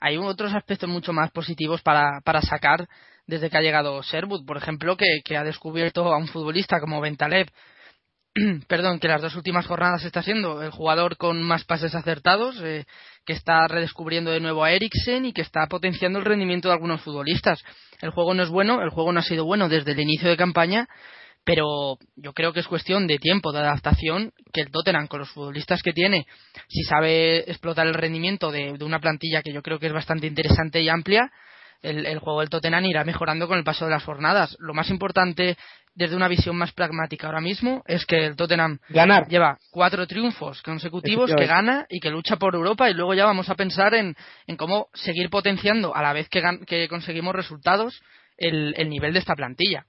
hay 0.00 0.16
otros 0.16 0.54
aspectos 0.54 0.88
mucho 0.88 1.12
más 1.12 1.30
positivos 1.30 1.82
para, 1.82 2.20
para 2.24 2.42
sacar 2.42 2.86
desde 3.26 3.50
que 3.50 3.56
ha 3.56 3.62
llegado 3.62 4.02
Sherwood, 4.02 4.44
por 4.44 4.56
ejemplo, 4.56 4.96
que, 4.96 5.36
ha 5.36 5.44
descubierto 5.44 6.12
a 6.12 6.18
un 6.18 6.28
futbolista 6.28 6.80
como 6.80 7.00
Bentaleb, 7.00 7.48
perdón, 8.68 8.98
que 8.98 9.08
las 9.08 9.22
dos 9.22 9.36
últimas 9.36 9.66
jornadas 9.66 10.04
está 10.04 10.22
siendo 10.22 10.62
el 10.62 10.70
jugador 10.70 11.16
con 11.16 11.42
más 11.42 11.64
pases 11.64 11.94
acertados, 11.94 12.60
eh, 12.62 12.84
que 13.24 13.32
está 13.32 13.68
redescubriendo 13.68 14.30
de 14.30 14.40
nuevo 14.40 14.64
a 14.64 14.72
Eriksen 14.72 15.24
y 15.24 15.32
que 15.32 15.42
está 15.42 15.66
potenciando 15.68 16.18
el 16.18 16.24
rendimiento 16.24 16.68
de 16.68 16.74
algunos 16.74 17.00
futbolistas. 17.02 17.62
El 18.00 18.10
juego 18.10 18.34
no 18.34 18.42
es 18.42 18.48
bueno, 18.48 18.82
el 18.82 18.90
juego 18.90 19.12
no 19.12 19.20
ha 19.20 19.24
sido 19.24 19.44
bueno 19.44 19.68
desde 19.68 19.92
el 19.92 20.00
inicio 20.00 20.28
de 20.28 20.36
campaña, 20.36 20.88
pero 21.44 21.98
yo 22.16 22.32
creo 22.32 22.52
que 22.52 22.60
es 22.60 22.66
cuestión 22.66 23.06
de 23.06 23.18
tiempo, 23.18 23.52
de 23.52 23.60
adaptación, 23.60 24.32
que 24.52 24.62
el 24.62 24.70
Tottenham 24.70 25.06
con 25.06 25.20
los 25.20 25.30
futbolistas 25.30 25.82
que 25.82 25.92
tiene, 25.92 26.26
si 26.68 26.82
sabe 26.82 27.50
explotar 27.50 27.86
el 27.86 27.94
rendimiento 27.94 28.50
de 28.50 28.72
una 28.82 28.98
plantilla 28.98 29.42
que 29.42 29.52
yo 29.52 29.62
creo 29.62 29.78
que 29.78 29.86
es 29.86 29.92
bastante 29.92 30.26
interesante 30.26 30.80
y 30.80 30.88
amplia, 30.88 31.30
el, 31.84 32.18
juego 32.18 32.40
del 32.40 32.48
Tottenham 32.48 32.84
irá 32.86 33.04
mejorando 33.04 33.46
con 33.46 33.58
el 33.58 33.64
paso 33.64 33.84
de 33.84 33.90
las 33.90 34.04
jornadas. 34.04 34.56
Lo 34.58 34.74
más 34.74 34.90
importante 34.90 35.56
desde 35.94 36.16
una 36.16 36.28
visión 36.28 36.56
más 36.56 36.72
pragmática 36.72 37.26
ahora 37.26 37.40
mismo 37.40 37.82
es 37.86 38.04
que 38.06 38.26
el 38.26 38.36
Tottenham 38.36 38.78
lleva 39.28 39.58
cuatro 39.70 40.06
triunfos 40.06 40.60
consecutivos 40.62 41.32
que 41.36 41.46
gana 41.46 41.86
y 41.88 42.00
que 42.00 42.10
lucha 42.10 42.36
por 42.36 42.54
Europa 42.54 42.90
y 42.90 42.94
luego 42.94 43.14
ya 43.14 43.26
vamos 43.26 43.48
a 43.48 43.54
pensar 43.54 43.94
en, 43.94 44.16
cómo 44.56 44.88
seguir 44.94 45.30
potenciando 45.30 45.94
a 45.94 46.02
la 46.02 46.12
vez 46.12 46.28
que, 46.28 46.42
que 46.66 46.88
conseguimos 46.88 47.34
resultados 47.34 48.02
el, 48.36 48.74
el 48.76 48.88
nivel 48.88 49.12
de 49.12 49.20
esta 49.20 49.34
plantilla. 49.34 49.86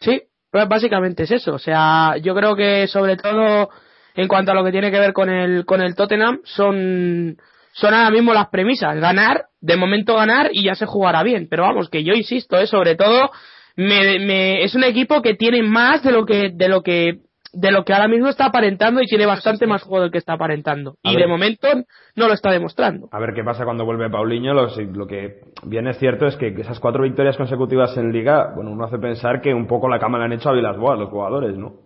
Sí, 0.00 0.22
pues 0.50 0.68
básicamente 0.68 1.24
es 1.24 1.30
eso. 1.32 1.54
O 1.54 1.58
sea, 1.58 2.16
yo 2.18 2.34
creo 2.34 2.56
que 2.56 2.86
sobre 2.86 3.16
todo 3.16 3.68
en 4.14 4.28
cuanto 4.28 4.52
a 4.52 4.54
lo 4.54 4.64
que 4.64 4.72
tiene 4.72 4.90
que 4.90 5.00
ver 5.00 5.12
con 5.12 5.28
el, 5.28 5.64
con 5.64 5.82
el 5.82 5.94
Tottenham 5.94 6.40
son 6.44 7.36
son 7.74 7.92
ahora 7.92 8.10
mismo 8.10 8.32
las 8.32 8.48
premisas. 8.48 8.98
Ganar, 8.98 9.46
de 9.60 9.76
momento 9.76 10.14
ganar 10.14 10.50
y 10.52 10.64
ya 10.64 10.74
se 10.74 10.86
jugará 10.86 11.22
bien. 11.22 11.48
Pero 11.50 11.64
vamos, 11.64 11.90
que 11.90 12.04
yo 12.04 12.14
insisto, 12.14 12.56
¿eh? 12.56 12.66
sobre 12.66 12.94
todo, 12.94 13.30
me, 13.76 14.62
es 14.62 14.74
un 14.74 14.84
equipo 14.84 15.20
que 15.22 15.34
tiene 15.34 15.62
más 15.62 16.02
de 16.02 16.12
lo 16.12 16.24
que, 16.24 16.50
de 16.54 16.68
lo 16.68 16.82
que, 16.82 17.18
de 17.52 17.72
lo 17.72 17.84
que 17.84 17.92
ahora 17.92 18.06
mismo 18.06 18.28
está 18.28 18.46
aparentando 18.46 19.02
y 19.02 19.06
tiene 19.06 19.26
bastante 19.26 19.66
más 19.66 19.82
juego 19.82 20.02
del 20.02 20.12
que 20.12 20.18
está 20.18 20.34
aparentando. 20.34 20.94
y 21.02 21.16
de 21.16 21.26
momento 21.26 21.66
no 22.14 22.28
lo 22.28 22.34
está 22.34 22.52
demostrando. 22.52 23.08
A 23.10 23.18
ver 23.18 23.34
qué 23.34 23.42
pasa 23.42 23.64
cuando 23.64 23.84
vuelve 23.84 24.08
Paulinho. 24.08 24.54
Lo, 24.54 24.68
lo 24.68 25.06
que 25.08 25.40
viene 25.64 25.90
es 25.90 25.98
cierto 25.98 26.26
es 26.26 26.36
que 26.36 26.54
esas 26.56 26.78
cuatro 26.78 27.02
victorias 27.02 27.36
consecutivas 27.36 27.96
en 27.96 28.12
Liga, 28.12 28.52
bueno, 28.54 28.70
uno 28.70 28.84
hace 28.84 28.98
pensar 28.98 29.40
que 29.40 29.52
un 29.52 29.66
poco 29.66 29.88
la 29.88 29.98
cama 29.98 30.18
le 30.18 30.26
han 30.26 30.32
hecho 30.32 30.50
a 30.50 30.54
Vilas 30.54 30.78
Boas 30.78 30.98
los 30.98 31.10
jugadores, 31.10 31.56
¿no? 31.56 31.83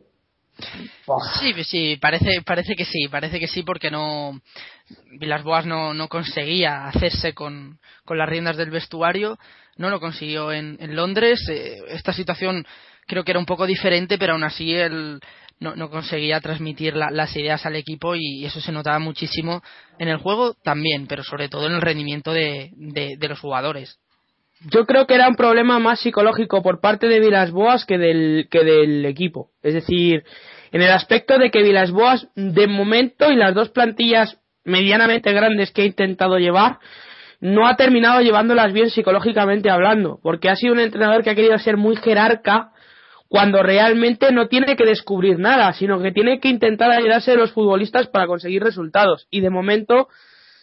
Sí, 1.38 1.64
sí, 1.64 1.96
parece, 1.96 2.42
parece 2.44 2.74
que 2.74 2.84
sí, 2.84 3.08
parece 3.08 3.38
que 3.38 3.46
sí, 3.46 3.62
porque 3.62 3.90
no 3.90 4.40
Vilas 5.18 5.42
Boas 5.42 5.66
no, 5.66 5.94
no 5.94 6.08
conseguía 6.08 6.86
hacerse 6.86 7.32
con, 7.32 7.78
con, 8.04 8.18
las 8.18 8.28
riendas 8.28 8.56
del 8.56 8.70
vestuario, 8.70 9.38
no 9.76 9.90
lo 9.90 10.00
consiguió 10.00 10.52
en, 10.52 10.76
en 10.80 10.96
Londres. 10.96 11.46
Eh, 11.48 11.78
esta 11.88 12.12
situación 12.12 12.66
creo 13.06 13.24
que 13.24 13.32
era 13.32 13.40
un 13.40 13.46
poco 13.46 13.66
diferente, 13.66 14.18
pero 14.18 14.32
aún 14.32 14.44
así 14.44 14.74
él 14.74 15.20
no, 15.60 15.76
no 15.76 15.90
conseguía 15.90 16.40
transmitir 16.40 16.94
las 16.94 17.36
ideas 17.36 17.64
al 17.64 17.76
equipo 17.76 18.14
y 18.14 18.44
eso 18.44 18.60
se 18.60 18.72
notaba 18.72 18.98
muchísimo 18.98 19.62
en 19.98 20.08
el 20.08 20.18
juego 20.18 20.54
también, 20.54 21.06
pero 21.06 21.22
sobre 21.22 21.48
todo 21.48 21.66
en 21.66 21.74
el 21.74 21.80
rendimiento 21.80 22.32
de, 22.32 22.70
de, 22.76 23.16
de 23.18 23.28
los 23.28 23.40
jugadores. 23.40 23.98
Yo 24.70 24.86
creo 24.86 25.06
que 25.06 25.14
era 25.14 25.28
un 25.28 25.36
problema 25.36 25.78
más 25.78 26.00
psicológico 26.00 26.62
por 26.62 26.80
parte 26.80 27.06
de 27.06 27.20
Vilas 27.20 27.50
Boas 27.52 27.84
que 27.84 27.96
del, 27.96 28.48
que 28.50 28.64
del 28.64 29.04
equipo. 29.06 29.50
Es 29.62 29.74
decir, 29.74 30.24
en 30.72 30.82
el 30.82 30.90
aspecto 30.90 31.38
de 31.38 31.50
que 31.50 31.62
Vilas 31.62 31.92
Boas, 31.92 32.28
de 32.34 32.66
momento, 32.66 33.30
y 33.30 33.36
las 33.36 33.54
dos 33.54 33.70
plantillas 33.70 34.40
medianamente 34.64 35.32
grandes 35.32 35.70
que 35.70 35.82
ha 35.82 35.86
intentado 35.86 36.38
llevar, 36.38 36.78
no 37.40 37.68
ha 37.68 37.76
terminado 37.76 38.20
llevándolas 38.20 38.72
bien 38.72 38.90
psicológicamente 38.90 39.70
hablando, 39.70 40.18
porque 40.22 40.48
ha 40.48 40.56
sido 40.56 40.72
un 40.72 40.80
entrenador 40.80 41.22
que 41.22 41.30
ha 41.30 41.34
querido 41.36 41.56
ser 41.58 41.76
muy 41.76 41.96
jerarca 41.96 42.72
cuando 43.28 43.62
realmente 43.62 44.32
no 44.32 44.48
tiene 44.48 44.74
que 44.74 44.84
descubrir 44.84 45.38
nada, 45.38 45.72
sino 45.74 46.00
que 46.02 46.12
tiene 46.12 46.40
que 46.40 46.48
intentar 46.48 46.90
ayudarse 46.90 47.32
de 47.32 47.36
los 47.36 47.52
futbolistas 47.52 48.08
para 48.08 48.26
conseguir 48.26 48.62
resultados. 48.62 49.28
Y 49.30 49.40
de 49.40 49.50
momento 49.50 50.08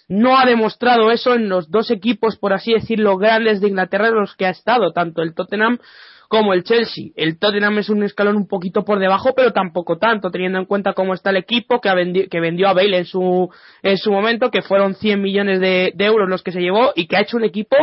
no 0.07 0.37
ha 0.37 0.45
demostrado 0.45 1.11
eso 1.11 1.33
en 1.33 1.49
los 1.49 1.69
dos 1.69 1.91
equipos, 1.91 2.37
por 2.37 2.53
así 2.53 2.73
decirlo, 2.73 3.17
grandes 3.17 3.61
de 3.61 3.69
Inglaterra 3.69 4.09
en 4.09 4.15
los 4.15 4.35
que 4.35 4.45
ha 4.45 4.51
estado, 4.51 4.91
tanto 4.91 5.21
el 5.21 5.33
Tottenham 5.33 5.79
como 6.27 6.53
el 6.53 6.63
Chelsea. 6.63 7.11
El 7.15 7.39
Tottenham 7.39 7.77
es 7.79 7.89
un 7.89 8.03
escalón 8.03 8.35
un 8.35 8.47
poquito 8.47 8.83
por 8.83 8.99
debajo, 8.99 9.33
pero 9.35 9.51
tampoco 9.51 9.97
tanto, 9.97 10.31
teniendo 10.31 10.59
en 10.59 10.65
cuenta 10.65 10.93
cómo 10.93 11.13
está 11.13 11.29
el 11.29 11.37
equipo 11.37 11.79
que, 11.81 12.27
que 12.29 12.39
vendió 12.39 12.67
a 12.67 12.73
Bale 12.73 12.97
en 12.97 13.05
su, 13.05 13.49
en 13.81 13.97
su 13.97 14.11
momento, 14.11 14.51
que 14.51 14.61
fueron 14.61 14.95
100 14.95 15.21
millones 15.21 15.59
de, 15.59 15.93
euros 15.99 16.29
los 16.29 16.43
que 16.43 16.51
se 16.51 16.61
llevó 16.61 16.91
y 16.95 17.07
que 17.07 17.17
ha 17.17 17.21
hecho 17.21 17.37
un 17.37 17.43
equipo 17.43 17.75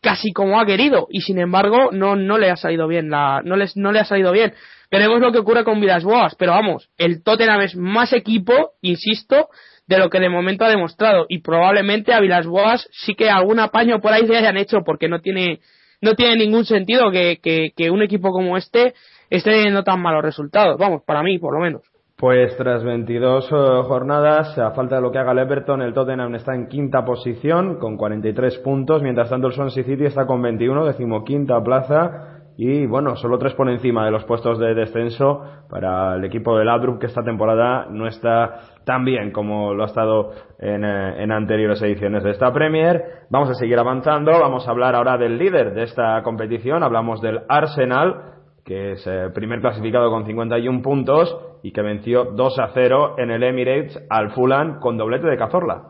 casi 0.00 0.32
como 0.32 0.60
ha 0.60 0.66
querido 0.66 1.06
y 1.08 1.22
sin 1.22 1.38
embargo 1.38 1.88
no, 1.90 2.14
no 2.14 2.36
le 2.36 2.50
ha 2.50 2.56
salido 2.56 2.86
bien 2.86 3.08
la, 3.08 3.40
no 3.42 3.56
les, 3.56 3.74
no 3.76 3.90
le 3.90 4.00
ha 4.00 4.04
salido 4.04 4.32
bien. 4.32 4.52
Veremos 4.90 5.20
lo 5.20 5.32
que 5.32 5.38
ocurre 5.38 5.64
con 5.64 5.80
Vidas 5.80 6.04
Boas, 6.04 6.36
pero 6.36 6.52
vamos, 6.52 6.90
el 6.98 7.24
Tottenham 7.24 7.62
es 7.62 7.74
más 7.74 8.12
equipo, 8.12 8.72
insisto, 8.80 9.48
de 9.86 9.98
lo 9.98 10.10
que 10.10 10.20
de 10.20 10.28
momento 10.28 10.64
ha 10.64 10.68
demostrado. 10.68 11.26
Y 11.28 11.38
probablemente 11.38 12.12
a 12.12 12.20
Vilas 12.20 12.46
Boas 12.46 12.88
sí 12.92 13.14
que 13.14 13.30
algún 13.30 13.58
apaño 13.60 14.00
por 14.00 14.12
ahí 14.12 14.26
se 14.26 14.36
hayan 14.36 14.56
hecho 14.56 14.82
porque 14.84 15.08
no 15.08 15.20
tiene 15.20 15.60
no 16.00 16.14
tiene 16.14 16.36
ningún 16.36 16.66
sentido 16.66 17.10
que, 17.10 17.38
que, 17.42 17.90
un 17.90 18.02
equipo 18.02 18.30
como 18.30 18.58
este 18.58 18.92
esté 19.30 19.50
teniendo 19.52 19.84
tan 19.84 20.02
malos 20.02 20.22
resultados. 20.22 20.78
Vamos 20.78 21.02
para 21.06 21.22
mí 21.22 21.38
por 21.38 21.54
lo 21.54 21.60
menos. 21.60 21.82
Pues 22.16 22.56
tras 22.56 22.84
22 22.84 23.44
eh, 23.44 23.54
jornadas, 23.86 24.56
a 24.58 24.70
falta 24.70 24.96
de 24.96 25.02
lo 25.02 25.10
que 25.10 25.18
haga 25.18 25.32
el 25.32 25.38
Everton, 25.38 25.82
el 25.82 25.92
Tottenham 25.92 26.34
está 26.34 26.54
en 26.54 26.68
quinta 26.68 27.04
posición 27.04 27.78
con 27.78 27.96
43 27.96 28.58
puntos, 28.58 29.02
mientras 29.02 29.30
tanto 29.30 29.48
el 29.48 29.52
Swansea 29.52 29.82
City 29.82 30.04
está 30.04 30.24
con 30.24 30.40
21, 30.40 30.84
decimoquinta 30.84 31.62
plaza, 31.62 32.34
y 32.56 32.86
bueno, 32.86 33.16
solo 33.16 33.38
tres 33.38 33.54
por 33.54 33.68
encima 33.68 34.04
de 34.04 34.12
los 34.12 34.24
puestos 34.24 34.58
de 34.60 34.74
descenso 34.74 35.42
para 35.68 36.14
el 36.14 36.24
equipo 36.24 36.56
del 36.56 36.66
Ladrup 36.66 37.00
que 37.00 37.06
esta 37.06 37.24
temporada 37.24 37.86
no 37.90 38.06
está 38.06 38.60
tan 38.84 39.04
bien 39.04 39.32
como 39.32 39.74
lo 39.74 39.82
ha 39.84 39.86
estado 39.86 40.32
en, 40.58 40.84
eh, 40.84 41.22
en, 41.22 41.32
anteriores 41.32 41.80
ediciones 41.82 42.22
de 42.22 42.30
esta 42.30 42.52
Premier. 42.52 43.26
Vamos 43.30 43.50
a 43.50 43.54
seguir 43.54 43.78
avanzando, 43.78 44.32
vamos 44.32 44.66
a 44.66 44.70
hablar 44.70 44.94
ahora 44.94 45.16
del 45.16 45.38
líder 45.38 45.74
de 45.74 45.84
esta 45.84 46.22
competición, 46.22 46.82
hablamos 46.82 47.20
del 47.20 47.40
Arsenal, 47.48 48.34
que 48.64 48.92
es 48.92 49.06
el 49.06 49.26
eh, 49.26 49.30
primer 49.34 49.60
clasificado 49.60 50.10
con 50.10 50.24
51 50.24 50.82
puntos 50.82 51.36
y 51.62 51.72
que 51.72 51.82
venció 51.82 52.24
2 52.24 52.58
a 52.58 52.70
0 52.72 53.16
en 53.18 53.30
el 53.30 53.42
Emirates 53.42 53.98
al 54.08 54.30
Fulham 54.32 54.80
con 54.80 54.96
doblete 54.96 55.26
de 55.26 55.36
Cazorla. 55.36 55.82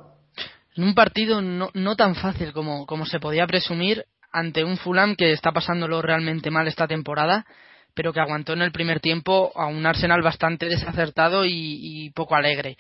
En 0.77 0.85
un 0.85 0.95
partido 0.95 1.41
no, 1.41 1.69
no 1.75 1.95
tan 1.95 2.17
fácil 2.17 2.53
como, 2.53 2.85
como 2.87 3.07
se 3.07 3.21
podía 3.21 3.47
presumir, 3.47 4.05
ante 4.33 4.65
un 4.65 4.77
Fulham 4.77 5.15
que 5.15 5.31
está 5.31 5.53
pasándolo 5.53 6.03
realmente 6.03 6.51
mal 6.51 6.67
esta 6.67 6.89
temporada, 6.89 7.47
pero 7.95 8.13
que 8.13 8.21
aguantó 8.21 8.53
en 8.53 8.63
el 8.63 8.73
primer 8.73 9.01
tiempo 9.01 9.53
a 9.55 9.67
un 9.67 9.87
Arsenal 9.87 10.23
bastante 10.23 10.67
desacertado 10.67 11.45
y, 11.47 12.11
poco 12.15 12.35
alegre. 12.35 12.77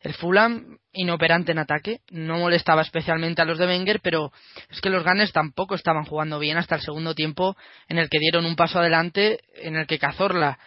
El 0.00 0.14
Fulham, 0.14 0.78
inoperante 0.92 1.52
en 1.52 1.58
ataque, 1.58 2.00
no 2.10 2.38
molestaba 2.38 2.82
especialmente 2.82 3.42
a 3.42 3.44
los 3.44 3.58
de 3.58 3.66
Wenger, 3.66 4.00
pero 4.00 4.32
es 4.70 4.80
que 4.80 4.88
los 4.88 5.04
Gunners 5.04 5.32
tampoco 5.32 5.74
estaban 5.74 6.04
jugando 6.04 6.38
bien 6.38 6.56
hasta 6.56 6.76
el 6.76 6.80
segundo 6.80 7.14
tiempo, 7.14 7.56
en 7.88 7.98
el 7.98 8.08
que 8.08 8.18
dieron 8.18 8.46
un 8.46 8.56
paso 8.56 8.78
adelante, 8.78 9.40
en 9.56 9.76
el 9.76 9.86
que 9.86 9.98
Cazorla 9.98 10.58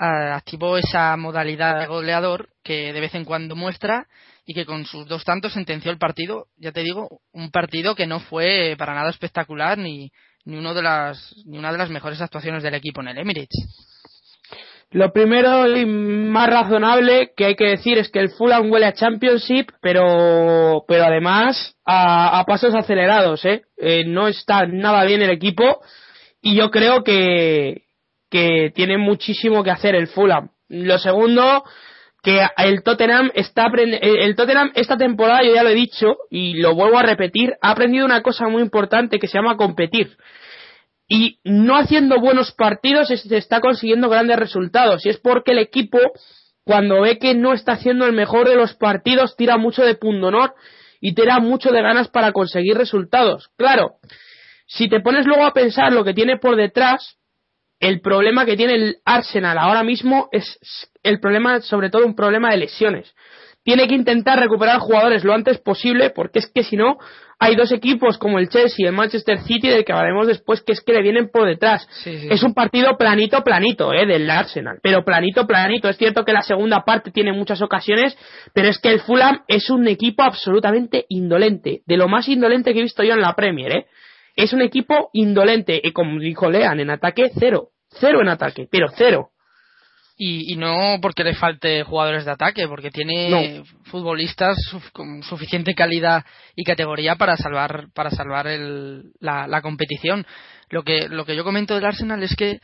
eh, 0.00 0.04
activó 0.04 0.78
esa 0.78 1.16
modalidad 1.16 1.80
de 1.80 1.86
goleador 1.86 2.48
que 2.62 2.92
de 2.92 3.00
vez 3.00 3.14
en 3.14 3.24
cuando 3.24 3.56
muestra 3.56 4.06
y 4.46 4.54
que 4.54 4.64
con 4.64 4.86
sus 4.86 5.06
dos 5.06 5.24
tantos 5.24 5.52
sentenció 5.52 5.90
el 5.90 5.98
partido, 5.98 6.46
ya 6.56 6.72
te 6.72 6.82
digo, 6.82 7.20
un 7.32 7.50
partido 7.50 7.94
que 7.94 8.06
no 8.06 8.20
fue 8.20 8.74
para 8.78 8.94
nada 8.94 9.10
espectacular 9.10 9.76
ni, 9.76 10.10
ni, 10.44 10.56
uno 10.56 10.74
de 10.74 10.82
las, 10.82 11.34
ni 11.46 11.58
una 11.58 11.72
de 11.72 11.78
las 11.78 11.90
mejores 11.90 12.20
actuaciones 12.20 12.62
del 12.62 12.74
equipo 12.74 13.00
en 13.00 13.08
el 13.08 13.18
Emirates. 13.18 13.66
Lo 14.90 15.12
primero 15.12 15.66
y 15.76 15.84
más 15.84 16.48
razonable 16.48 17.32
que 17.36 17.44
hay 17.44 17.56
que 17.56 17.66
decir 17.66 17.98
es 17.98 18.08
que 18.08 18.20
el 18.20 18.30
Fulham 18.30 18.70
huele 18.70 18.86
a 18.86 18.94
Championship, 18.94 19.68
pero, 19.82 20.84
pero 20.88 21.04
además 21.04 21.76
a, 21.84 22.42
pasos 22.46 22.74
acelerados, 22.74 23.44
¿eh? 23.44 23.62
¿eh? 23.76 24.04
No 24.06 24.28
está 24.28 24.64
nada 24.66 25.04
bien 25.04 25.20
el 25.20 25.28
equipo 25.28 25.80
y 26.40 26.56
yo 26.56 26.70
creo 26.70 27.04
que, 27.04 27.82
que 28.30 28.72
tiene 28.74 28.96
muchísimo 28.96 29.62
que 29.62 29.70
hacer 29.70 29.94
el 29.94 30.06
Fulham. 30.06 30.48
Lo 30.68 30.98
segundo, 30.98 31.64
que 32.22 32.40
el 32.56 32.82
Tottenham 32.82 33.30
está 33.34 33.66
el 33.74 34.34
Tottenham 34.34 34.72
esta 34.74 34.96
temporada 34.96 35.42
yo 35.44 35.54
ya 35.54 35.62
lo 35.62 35.68
he 35.68 35.74
dicho 35.74 36.16
y 36.30 36.54
lo 36.54 36.74
vuelvo 36.74 36.98
a 36.98 37.02
repetir 37.02 37.54
ha 37.60 37.70
aprendido 37.70 38.04
una 38.04 38.22
cosa 38.22 38.48
muy 38.48 38.62
importante 38.62 39.18
que 39.18 39.28
se 39.28 39.38
llama 39.38 39.56
competir 39.56 40.16
y 41.08 41.38
no 41.42 41.76
haciendo 41.76 42.20
buenos 42.20 42.52
partidos 42.52 43.08
se 43.08 43.36
está 43.36 43.60
consiguiendo 43.60 44.10
grandes 44.10 44.36
resultados. 44.36 45.04
Y 45.06 45.08
es 45.08 45.18
porque 45.18 45.52
el 45.52 45.58
equipo, 45.58 45.98
cuando 46.64 47.00
ve 47.00 47.18
que 47.18 47.34
no 47.34 47.54
está 47.54 47.72
haciendo 47.72 48.04
el 48.04 48.12
mejor 48.12 48.46
de 48.46 48.56
los 48.56 48.74
partidos, 48.74 49.34
tira 49.34 49.56
mucho 49.56 49.82
de 49.82 49.94
pundonor 49.94 50.54
y 51.00 51.14
tira 51.14 51.40
mucho 51.40 51.70
de 51.70 51.80
ganas 51.80 52.08
para 52.08 52.32
conseguir 52.32 52.76
resultados. 52.76 53.48
Claro, 53.56 53.94
si 54.66 54.88
te 54.88 55.00
pones 55.00 55.24
luego 55.24 55.46
a 55.46 55.54
pensar 55.54 55.94
lo 55.94 56.04
que 56.04 56.12
tiene 56.12 56.36
por 56.36 56.56
detrás, 56.56 57.16
el 57.80 58.00
problema 58.00 58.44
que 58.44 58.56
tiene 58.56 58.74
el 58.74 58.96
Arsenal 59.04 59.58
ahora 59.58 59.82
mismo 59.82 60.28
es 60.32 60.58
el 61.02 61.20
problema, 61.20 61.60
sobre 61.60 61.90
todo 61.90 62.06
un 62.06 62.16
problema 62.16 62.50
de 62.50 62.58
lesiones. 62.58 63.14
Tiene 63.62 63.86
que 63.86 63.94
intentar 63.94 64.38
recuperar 64.38 64.78
jugadores 64.78 65.24
lo 65.24 65.34
antes 65.34 65.58
posible, 65.58 66.10
porque 66.10 66.38
es 66.38 66.50
que 66.52 66.62
si 66.62 66.76
no, 66.76 66.96
hay 67.38 67.54
dos 67.54 67.70
equipos 67.70 68.18
como 68.18 68.38
el 68.38 68.48
Chelsea 68.48 68.76
y 68.78 68.86
el 68.86 68.94
Manchester 68.94 69.40
City 69.42 69.68
del 69.68 69.84
que 69.84 69.92
hablaremos 69.92 70.26
después 70.26 70.62
que 70.62 70.72
es 70.72 70.80
que 70.80 70.92
le 70.92 71.02
vienen 71.02 71.28
por 71.30 71.46
detrás. 71.46 71.86
Es 72.04 72.42
un 72.42 72.54
partido 72.54 72.96
planito, 72.96 73.44
planito, 73.44 73.92
eh, 73.92 74.06
del 74.06 74.28
Arsenal, 74.28 74.78
pero 74.82 75.04
planito, 75.04 75.46
planito. 75.46 75.88
Es 75.88 75.98
cierto 75.98 76.24
que 76.24 76.32
la 76.32 76.42
segunda 76.42 76.84
parte 76.84 77.12
tiene 77.12 77.32
muchas 77.32 77.62
ocasiones, 77.62 78.16
pero 78.54 78.68
es 78.68 78.78
que 78.78 78.88
el 78.88 79.00
Fulham 79.00 79.42
es 79.46 79.70
un 79.70 79.86
equipo 79.86 80.22
absolutamente 80.22 81.04
indolente, 81.08 81.82
de 81.86 81.96
lo 81.96 82.08
más 82.08 82.28
indolente 82.28 82.72
que 82.72 82.80
he 82.80 82.82
visto 82.82 83.04
yo 83.04 83.14
en 83.14 83.20
la 83.20 83.34
Premier, 83.34 83.72
eh. 83.72 83.86
Es 84.38 84.52
un 84.52 84.62
equipo 84.62 85.10
indolente, 85.14 85.80
y 85.82 85.90
como 85.90 86.20
dijo 86.20 86.48
Lean, 86.48 86.78
en 86.78 86.90
ataque 86.90 87.28
cero, 87.40 87.70
cero 87.88 88.20
en 88.22 88.28
ataque, 88.28 88.68
pero 88.70 88.86
cero. 88.96 89.30
Y, 90.16 90.54
no 90.54 90.98
porque 91.02 91.24
le 91.24 91.34
falte 91.34 91.82
jugadores 91.82 92.24
de 92.24 92.30
ataque, 92.30 92.68
porque 92.68 92.92
tiene 92.92 93.64
futbolistas 93.86 94.56
con 94.92 95.24
suficiente 95.24 95.74
calidad 95.74 96.24
y 96.54 96.62
categoría 96.62 97.16
para 97.16 97.36
salvar, 97.36 97.88
para 97.92 98.10
salvar 98.10 98.46
el, 98.46 99.10
la, 99.18 99.60
competición. 99.60 100.24
Lo 100.70 100.84
que, 100.84 101.08
lo 101.08 101.24
que 101.24 101.34
yo 101.34 101.42
comento 101.42 101.74
del 101.74 101.84
Arsenal 101.84 102.22
es 102.22 102.36
que 102.36 102.60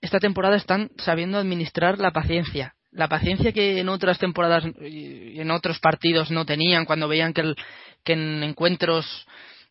esta 0.00 0.18
temporada 0.18 0.56
están 0.56 0.90
sabiendo 0.98 1.38
administrar 1.38 2.00
la 2.00 2.10
paciencia. 2.10 2.74
La 2.90 3.06
paciencia 3.06 3.52
que 3.52 3.78
en 3.78 3.88
otras 3.88 4.18
temporadas 4.18 4.64
y 4.80 5.40
en 5.40 5.52
otros 5.52 5.78
partidos 5.78 6.32
no 6.32 6.44
tenían 6.44 6.84
cuando 6.84 7.06
veían 7.06 7.32
que, 7.32 7.42
el, 7.42 7.56
que 8.04 8.14
en 8.14 8.42
encuentros 8.42 9.24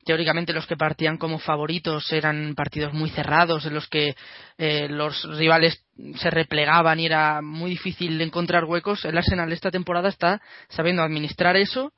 teóricamente 0.06 0.54
los 0.54 0.66
que 0.68 0.78
partían 0.78 1.18
como 1.18 1.40
favoritos 1.40 2.12
eran 2.12 2.56
partidos 2.56 2.94
muy 2.94 3.10
cerrados 3.10 3.66
en 3.66 3.74
los 3.74 3.88
que 3.88 4.16
eh, 4.58 4.88
los 4.90 5.24
rivales 5.38 5.84
se 6.16 6.30
replegaban 6.30 7.00
y 7.00 7.06
era 7.06 7.42
muy 7.42 7.72
difícil 7.72 8.20
encontrar 8.22 8.66
huecos 8.66 9.06
el 9.06 9.18
Arsenal 9.18 9.52
esta 9.52 9.72
temporada 9.72 10.10
está 10.10 10.42
sabiendo 10.70 11.04
administrar 11.04 11.56
eso 11.56 11.94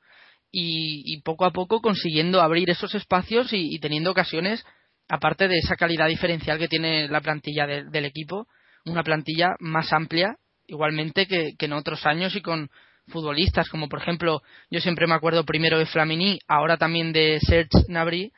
y, 0.56 1.20
poco 1.22 1.46
a 1.46 1.50
poco 1.50 1.80
consiguiendo 1.80 2.40
abrir 2.40 2.70
esos 2.70 2.94
espacios 2.94 3.52
y, 3.52 3.76
teniendo 3.80 4.12
ocasiones 4.12 4.64
aparte 5.08 5.48
de 5.48 5.56
esa 5.58 5.74
calidad 5.74 6.06
diferencial 6.06 6.58
que 6.58 6.68
tiene 6.68 7.08
la 7.08 7.20
plantilla 7.20 7.66
del 7.66 8.04
equipo 8.04 8.46
una 8.84 9.02
plantilla 9.02 9.56
más 9.58 9.92
amplia 9.92 10.36
igualmente 10.66 11.26
que 11.26 11.54
en 11.58 11.72
otros 11.72 12.06
años 12.06 12.36
y 12.36 12.42
con 12.42 12.70
futbolistas, 13.08 13.68
como 13.68 13.88
por 13.88 14.00
ejemplo, 14.00 14.42
yo 14.70 14.80
siempre 14.80 15.06
me 15.06 15.14
acuerdo 15.14 15.44
primero 15.44 15.78
de 15.78 15.86
Flamini, 15.86 16.38
ahora 16.48 16.76
también 16.76 17.12
de 17.12 17.38
Serge 17.40 17.84
Nabri, 17.88 18.32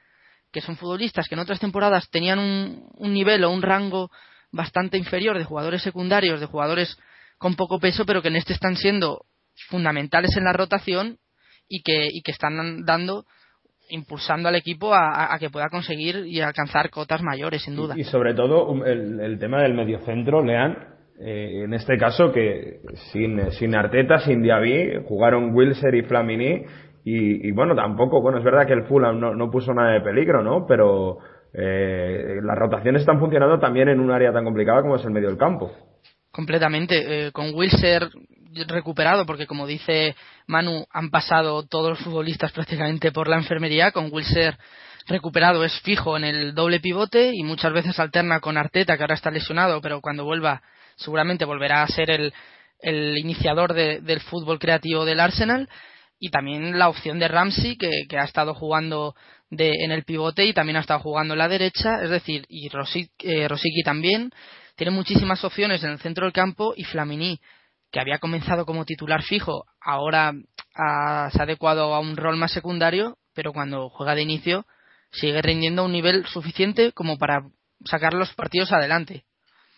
que 0.53 0.61
son 0.61 0.77
futbolistas 0.77 1.29
que 1.29 1.35
en 1.35 1.41
otras 1.41 1.61
temporadas 1.61 2.09
tenían 2.11 2.39
un, 2.39 2.89
un 2.95 3.13
nivel 3.13 3.45
o 3.45 3.51
un 3.51 3.63
rango 3.63 4.11
bastante 4.53 4.97
inferior 4.97 5.39
de 5.39 5.45
jugadores 5.45 5.83
secundarios, 5.83 6.41
de 6.41 6.47
jugadores 6.47 6.97
con 7.39 7.55
poco 7.55 7.79
peso, 7.79 8.07
pero 8.07 8.23
que 8.23 8.29
en 8.29 8.37
este 8.37 8.55
están 8.55 8.77
siendo 8.77 9.27
fundamentales 9.69 10.37
en 10.37 10.45
la 10.45 10.53
rotación 10.53 11.19
y 11.69 11.83
que, 11.83 12.09
y 12.11 12.23
que 12.23 12.33
están 12.33 12.85
dando 12.85 13.25
impulsando 13.89 14.49
al 14.49 14.57
equipo 14.57 14.93
a, 14.95 15.37
que 15.39 15.51
pueda 15.51 15.69
conseguir 15.69 16.25
y 16.27 16.41
alcanzar 16.41 16.91
cotas 16.91 17.23
mayores, 17.23 17.63
sin 17.63 17.77
duda. 17.77 17.95
Y, 17.97 18.03
sobre 18.03 18.35
todo 18.35 18.85
el, 18.85 19.21
el 19.21 19.39
tema 19.39 19.63
del 19.63 19.75
mediocentro, 19.75 20.45
Lean, 20.45 20.96
eh, 21.19 21.63
en 21.65 21.73
este 21.75 21.97
caso 21.97 22.31
que 22.33 22.81
sin, 23.13 23.51
sin 23.53 23.75
Arteta, 23.75 24.19
sin 24.19 24.43
Diaby, 24.43 25.05
jugaron 25.07 25.55
Wilser 25.55 25.95
y 25.95 26.03
Flamini 26.03 26.65
y, 27.09 27.53
bueno, 27.53 27.77
tampoco, 27.77 28.21
bueno, 28.21 28.39
es 28.39 28.45
verdad 28.45 28.67
que 28.67 28.73
el 28.73 28.83
Fulham 28.83 29.21
no, 29.21 29.33
no 29.33 29.49
puso 29.49 29.73
nada 29.73 29.93
de 29.93 30.01
peligro, 30.01 30.43
¿no? 30.43 30.67
Pero 30.67 31.19
eh, 31.55 32.41
las 32.43 32.59
rotaciones 32.59 33.03
están 33.03 33.21
funcionando 33.21 33.61
también 33.61 33.89
en 33.89 34.01
un 34.01 34.11
área 34.11 34.33
tan 34.33 34.43
complicada 34.43 34.83
como 34.83 34.97
es 34.97 35.05
el 35.05 35.13
medio 35.13 35.29
del 35.29 35.39
campo. 35.39 35.71
Completamente, 36.33 37.29
eh, 37.29 37.33
con 37.33 37.55
Wilser 37.55 38.09
recuperado, 38.67 39.25
porque 39.25 39.47
como 39.47 39.69
dice 39.69 40.17
Manu, 40.49 40.85
han 40.91 41.11
pasado 41.11 41.65
todos 41.65 41.91
los 41.91 41.99
futbolistas 42.01 42.51
prácticamente 42.51 43.13
por 43.13 43.29
la 43.29 43.37
enfermería, 43.37 43.93
con 43.93 44.09
Wilser 44.11 44.59
recuperado 45.07 45.65
es 45.65 45.81
fijo 45.83 46.17
en 46.17 46.25
el 46.25 46.55
doble 46.55 46.81
pivote 46.81 47.31
y 47.33 47.45
muchas 47.45 47.73
veces 47.73 48.01
alterna 48.01 48.41
con 48.41 48.57
Arteta, 48.57 48.97
que 48.97 49.05
ahora 49.05 49.15
está 49.15 49.31
lesionado, 49.31 49.81
pero 49.81 50.01
cuando 50.01 50.25
vuelva 50.25 50.63
seguramente 50.97 51.45
volverá 51.45 51.83
a 51.83 51.89
ser 51.89 52.11
el, 52.11 52.33
el 52.81 53.19
iniciador 53.19 53.73
del 53.75 54.21
fútbol 54.21 54.59
creativo 54.59 55.05
del 55.05 55.21
Arsenal. 55.21 55.69
Y 56.19 56.31
también 56.31 56.79
la 56.79 56.89
opción 56.89 57.19
de 57.19 57.29
Ramsey 57.29 57.77
que, 57.77 58.19
ha 58.19 58.25
estado 58.25 58.55
jugando 58.55 59.15
de, 59.51 59.85
en 59.85 59.93
el 59.93 60.05
pivote 60.05 60.47
y 60.47 60.55
también 60.55 60.77
ha 60.77 60.81
estado 60.81 61.01
jugando 61.01 61.35
en 61.35 61.39
la 61.39 61.49
derecha, 61.49 62.03
es 62.03 62.09
decir, 62.09 62.47
y 62.49 62.69
eh, 62.69 63.49
también. 63.85 64.31
Tiene 64.77 64.91
muchísimas 64.91 65.43
opciones 65.45 65.83
en 65.85 65.91
el 65.91 65.99
centro 65.99 66.25
del 66.25 66.33
campo 66.33 66.75
y 66.77 66.85
Flamini 66.85 67.41
que 67.91 68.01
había 68.01 68.19
comenzado 68.19 68.67
como 68.67 68.85
titular 68.85 69.23
fijo, 69.23 69.65
ahora 69.81 70.33
se 71.33 71.39
ha 71.41 71.43
adecuado 71.43 71.95
a 71.95 72.01
un 72.01 72.17
rol 72.17 72.37
más 72.37 72.53
secundario, 72.53 73.17
pero 73.33 73.53
cuando 73.53 73.89
juega 73.89 74.15
de 74.15 74.23
inicio 74.23 74.67
sigue 75.13 75.41
rindiendo 75.41 75.83
a 75.83 75.85
un 75.87 75.93
nivel 75.93 76.27
suficiente 76.27 76.93
como 76.93 77.17
para 77.17 77.43
sacar 77.85 78.13
los 78.13 78.35
partidos 78.35 78.73
adelante 78.73 79.26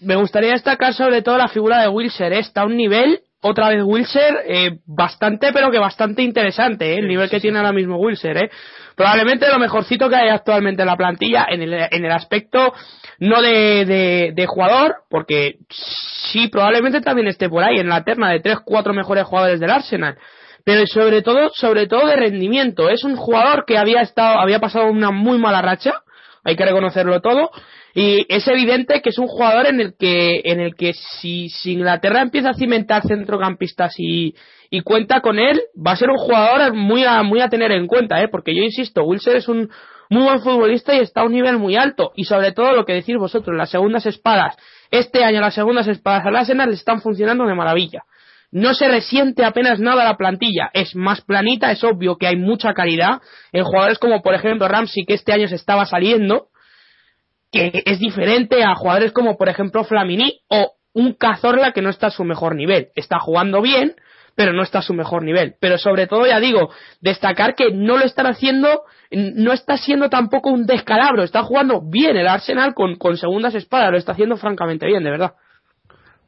me 0.00 0.16
gustaría 0.16 0.52
destacar 0.52 0.94
sobre 0.94 1.22
todo 1.22 1.38
la 1.38 1.48
figura 1.48 1.80
de 1.80 1.88
Wilser. 1.88 2.32
¿eh? 2.32 2.38
Está 2.40 2.62
a 2.62 2.66
un 2.66 2.76
nivel, 2.76 3.20
otra 3.40 3.68
vez 3.68 3.82
Wilser, 3.84 4.44
eh, 4.46 4.78
bastante, 4.86 5.52
pero 5.52 5.70
que 5.70 5.78
bastante 5.78 6.22
interesante, 6.22 6.94
¿eh? 6.94 6.98
el 6.98 7.08
nivel 7.08 7.30
que 7.30 7.40
tiene 7.40 7.58
ahora 7.58 7.72
mismo 7.72 7.96
Wilser. 7.96 8.36
¿eh? 8.36 8.50
Probablemente 8.96 9.48
lo 9.48 9.58
mejorcito 9.58 10.08
que 10.08 10.16
hay 10.16 10.28
actualmente 10.28 10.82
en 10.82 10.88
la 10.88 10.96
plantilla, 10.96 11.46
en 11.48 11.62
el, 11.62 11.72
en 11.72 12.04
el 12.04 12.10
aspecto 12.10 12.72
no 13.20 13.40
de, 13.42 14.32
de, 14.34 14.46
jugador, 14.46 14.96
porque 15.10 15.58
sí, 16.32 16.48
probablemente 16.48 17.00
también 17.00 17.28
esté 17.28 17.48
por 17.48 17.64
ahí, 17.64 17.78
en 17.78 17.88
la 17.88 18.04
terna 18.04 18.30
de 18.30 18.40
tres, 18.40 18.58
cuatro 18.64 18.92
mejores 18.94 19.24
jugadores 19.24 19.60
del 19.60 19.70
Arsenal. 19.70 20.16
Pero 20.64 20.86
sobre 20.86 21.22
todo, 21.22 21.50
sobre 21.54 21.86
todo 21.86 22.06
de 22.06 22.16
rendimiento. 22.16 22.88
Es 22.90 23.02
un 23.04 23.16
jugador 23.16 23.64
que 23.66 23.78
había 23.78 24.02
estado, 24.02 24.38
había 24.38 24.60
pasado 24.60 24.86
una 24.90 25.10
muy 25.10 25.38
mala 25.38 25.62
racha, 25.62 26.02
hay 26.44 26.56
que 26.56 26.64
reconocerlo 26.64 27.20
todo, 27.20 27.50
y 28.00 28.24
es 28.28 28.46
evidente 28.46 29.02
que 29.02 29.10
es 29.10 29.18
un 29.18 29.26
jugador 29.26 29.66
en 29.66 29.80
el 29.80 29.94
que, 29.98 30.40
en 30.44 30.60
el 30.60 30.76
que 30.76 30.92
si, 30.92 31.48
Inglaterra 31.64 32.22
empieza 32.22 32.50
a 32.50 32.54
cimentar 32.54 33.02
centrocampistas 33.02 33.92
y, 33.98 34.36
y 34.70 34.82
cuenta 34.82 35.20
con 35.20 35.40
él, 35.40 35.60
va 35.76 35.92
a 35.92 35.96
ser 35.96 36.08
un 36.08 36.16
jugador 36.16 36.74
muy 36.74 37.02
a, 37.02 37.24
muy 37.24 37.40
a 37.40 37.48
tener 37.48 37.72
en 37.72 37.88
cuenta, 37.88 38.22
¿eh? 38.22 38.28
porque 38.28 38.54
yo 38.54 38.62
insisto, 38.62 39.02
Wilson 39.02 39.36
es 39.36 39.48
un 39.48 39.68
muy 40.10 40.22
buen 40.22 40.40
futbolista 40.42 40.94
y 40.94 41.00
está 41.00 41.22
a 41.22 41.24
un 41.24 41.32
nivel 41.32 41.58
muy 41.58 41.74
alto. 41.74 42.12
Y 42.14 42.22
sobre 42.22 42.52
todo 42.52 42.70
lo 42.70 42.84
que 42.84 42.92
decís 42.92 43.16
vosotros, 43.16 43.56
las 43.56 43.70
segundas 43.70 44.06
espadas. 44.06 44.56
Este 44.92 45.24
año 45.24 45.40
las 45.40 45.54
segundas 45.54 45.88
espadas 45.88 46.24
al 46.24 46.36
Arsenal 46.36 46.72
están 46.72 47.00
funcionando 47.00 47.46
de 47.46 47.54
maravilla. 47.56 48.04
No 48.52 48.74
se 48.74 48.86
resiente 48.86 49.44
apenas 49.44 49.80
nada 49.80 50.04
la 50.04 50.16
plantilla, 50.16 50.70
es 50.72 50.94
más 50.94 51.20
planita, 51.22 51.72
es 51.72 51.82
obvio 51.82 52.16
que 52.16 52.28
hay 52.28 52.36
mucha 52.36 52.74
calidad 52.74 53.20
en 53.50 53.64
jugadores 53.64 53.98
como 53.98 54.22
por 54.22 54.34
ejemplo 54.34 54.68
Ramsey 54.68 55.04
que 55.04 55.14
este 55.14 55.32
año 55.32 55.48
se 55.48 55.56
estaba 55.56 55.84
saliendo, 55.84 56.46
que 57.50 57.82
es 57.84 57.98
diferente 57.98 58.62
a 58.62 58.74
jugadores 58.74 59.12
como 59.12 59.36
por 59.36 59.48
ejemplo 59.48 59.84
Flamini 59.84 60.40
o 60.48 60.72
un 60.94 61.14
Cazorla 61.14 61.72
que 61.72 61.82
no 61.82 61.90
está 61.90 62.08
a 62.08 62.10
su 62.10 62.24
mejor 62.24 62.54
nivel. 62.54 62.88
Está 62.94 63.18
jugando 63.18 63.62
bien, 63.62 63.94
pero 64.34 64.52
no 64.52 64.62
está 64.62 64.80
a 64.80 64.82
su 64.82 64.94
mejor 64.94 65.22
nivel. 65.22 65.54
Pero 65.60 65.78
sobre 65.78 66.06
todo, 66.06 66.26
ya 66.26 66.40
digo, 66.40 66.70
destacar 67.00 67.54
que 67.54 67.70
no 67.72 67.98
lo 67.98 68.04
están 68.04 68.26
haciendo, 68.26 68.82
no 69.10 69.52
está 69.52 69.76
siendo 69.76 70.10
tampoco 70.10 70.50
un 70.50 70.66
descalabro, 70.66 71.22
está 71.22 71.42
jugando 71.42 71.80
bien 71.80 72.16
el 72.16 72.28
Arsenal 72.28 72.74
con, 72.74 72.96
con 72.96 73.16
segundas 73.16 73.54
espadas, 73.54 73.90
lo 73.90 73.98
está 73.98 74.12
haciendo 74.12 74.36
francamente 74.36 74.86
bien, 74.86 75.04
de 75.04 75.10
verdad. 75.10 75.32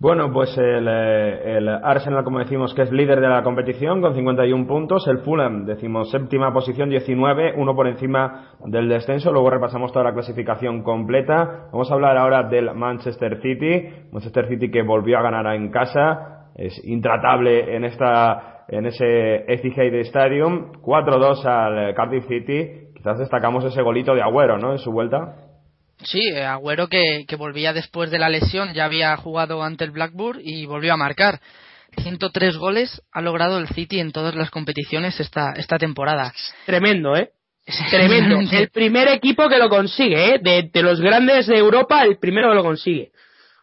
Bueno, 0.01 0.33
pues 0.33 0.57
el, 0.57 0.89
eh, 0.89 1.59
el, 1.59 1.69
Arsenal, 1.69 2.25
como 2.25 2.39
decimos, 2.39 2.73
que 2.73 2.81
es 2.81 2.91
líder 2.91 3.21
de 3.21 3.29
la 3.29 3.43
competición 3.43 4.01
con 4.01 4.15
51 4.15 4.67
puntos. 4.67 5.07
El 5.07 5.19
Fulham, 5.19 5.67
decimos, 5.67 6.11
séptima 6.11 6.55
posición, 6.55 6.89
19, 6.89 7.53
uno 7.59 7.77
por 7.77 7.87
encima 7.87 8.55
del 8.65 8.89
descenso. 8.89 9.31
Luego 9.31 9.51
repasamos 9.51 9.93
toda 9.93 10.07
la 10.07 10.15
clasificación 10.15 10.83
completa. 10.83 11.67
Vamos 11.71 11.91
a 11.91 11.95
hablar 11.95 12.17
ahora 12.17 12.45
del 12.45 12.75
Manchester 12.75 13.43
City. 13.43 14.09
Manchester 14.11 14.49
City 14.49 14.71
que 14.71 14.81
volvió 14.81 15.19
a 15.19 15.23
ganar 15.23 15.55
en 15.55 15.71
casa. 15.71 16.49
Es 16.55 16.83
intratable 16.87 17.77
en 17.77 17.85
esta, 17.85 18.65
en 18.69 18.87
ese 18.87 19.53
Etihad 19.53 19.95
Stadium. 19.97 20.73
4-2 20.81 21.45
al 21.45 21.95
Cardiff 21.95 22.27
City. 22.27 22.89
Quizás 22.97 23.19
destacamos 23.19 23.67
ese 23.67 23.83
golito 23.83 24.15
de 24.15 24.23
Agüero, 24.23 24.57
¿no? 24.57 24.73
En 24.73 24.79
su 24.79 24.93
vuelta. 24.93 25.50
Sí, 26.05 26.21
eh, 26.35 26.45
Agüero 26.45 26.89
que, 26.89 27.25
que, 27.29 27.37
volvía 27.37 27.73
después 27.73 28.11
de 28.11 28.19
la 28.19 28.29
lesión, 28.29 28.73
ya 28.73 28.85
había 28.85 29.17
jugado 29.17 29.63
ante 29.63 29.85
el 29.85 29.91
Blackburn 29.91 30.41
y 30.43 30.67
volvió 30.67 30.95
a 30.95 30.97
marcar. 30.97 31.41
103 31.99 32.57
goles 32.57 33.03
ha 33.13 33.21
logrado 33.21 33.59
el 33.59 33.69
City 33.69 34.01
en 34.01 34.13
todas 34.13 34.35
las 34.35 34.51
competiciones 34.51 35.19
esta, 35.21 35.53
esta 35.57 35.79
temporada. 35.79 36.33
Tremendo, 36.67 37.17
¿eh? 37.17 37.31
Tremendo. 37.91 38.39
el 38.51 38.71
primer 38.71 39.09
equipo 39.09 39.49
que 39.49 39.59
lo 39.59 39.69
consigue, 39.69 40.35
¿eh? 40.35 40.41
De, 40.41 40.83
los 40.83 41.01
grandes 41.01 41.47
de 41.47 41.59
Europa, 41.59 42.03
el 42.05 42.19
primero 42.19 42.51
que 42.51 42.55
lo 42.55 42.65
consigue. 42.65 43.11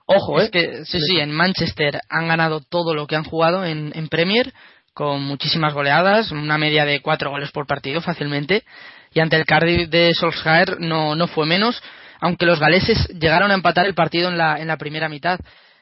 Ojo, 0.05 0.39
es 0.39 0.47
¿eh? 0.47 0.51
que 0.51 0.85
sí, 0.85 0.99
sí, 1.01 1.19
en 1.19 1.31
Manchester 1.31 1.99
han 2.09 2.27
ganado 2.27 2.61
todo 2.61 2.93
lo 2.93 3.07
que 3.07 3.15
han 3.15 3.25
jugado 3.25 3.65
en, 3.65 3.91
en 3.95 4.07
Premier, 4.07 4.53
con 4.93 5.21
muchísimas 5.21 5.73
goleadas, 5.73 6.31
una 6.31 6.57
media 6.57 6.85
de 6.85 7.01
cuatro 7.01 7.29
goles 7.29 7.51
por 7.51 7.67
partido 7.67 8.01
fácilmente, 8.01 8.63
y 9.13 9.19
ante 9.19 9.35
el 9.35 9.45
Cardiff 9.45 9.89
de 9.89 10.13
Solskjaer 10.13 10.79
no, 10.79 11.15
no 11.15 11.27
fue 11.27 11.45
menos, 11.45 11.81
aunque 12.19 12.45
los 12.45 12.59
galeses 12.59 13.07
llegaron 13.09 13.51
a 13.51 13.53
empatar 13.53 13.85
el 13.85 13.93
partido 13.93 14.29
en 14.29 14.37
la, 14.37 14.59
en 14.59 14.67
la 14.67 14.77
primera 14.77 15.09
mitad. 15.09 15.39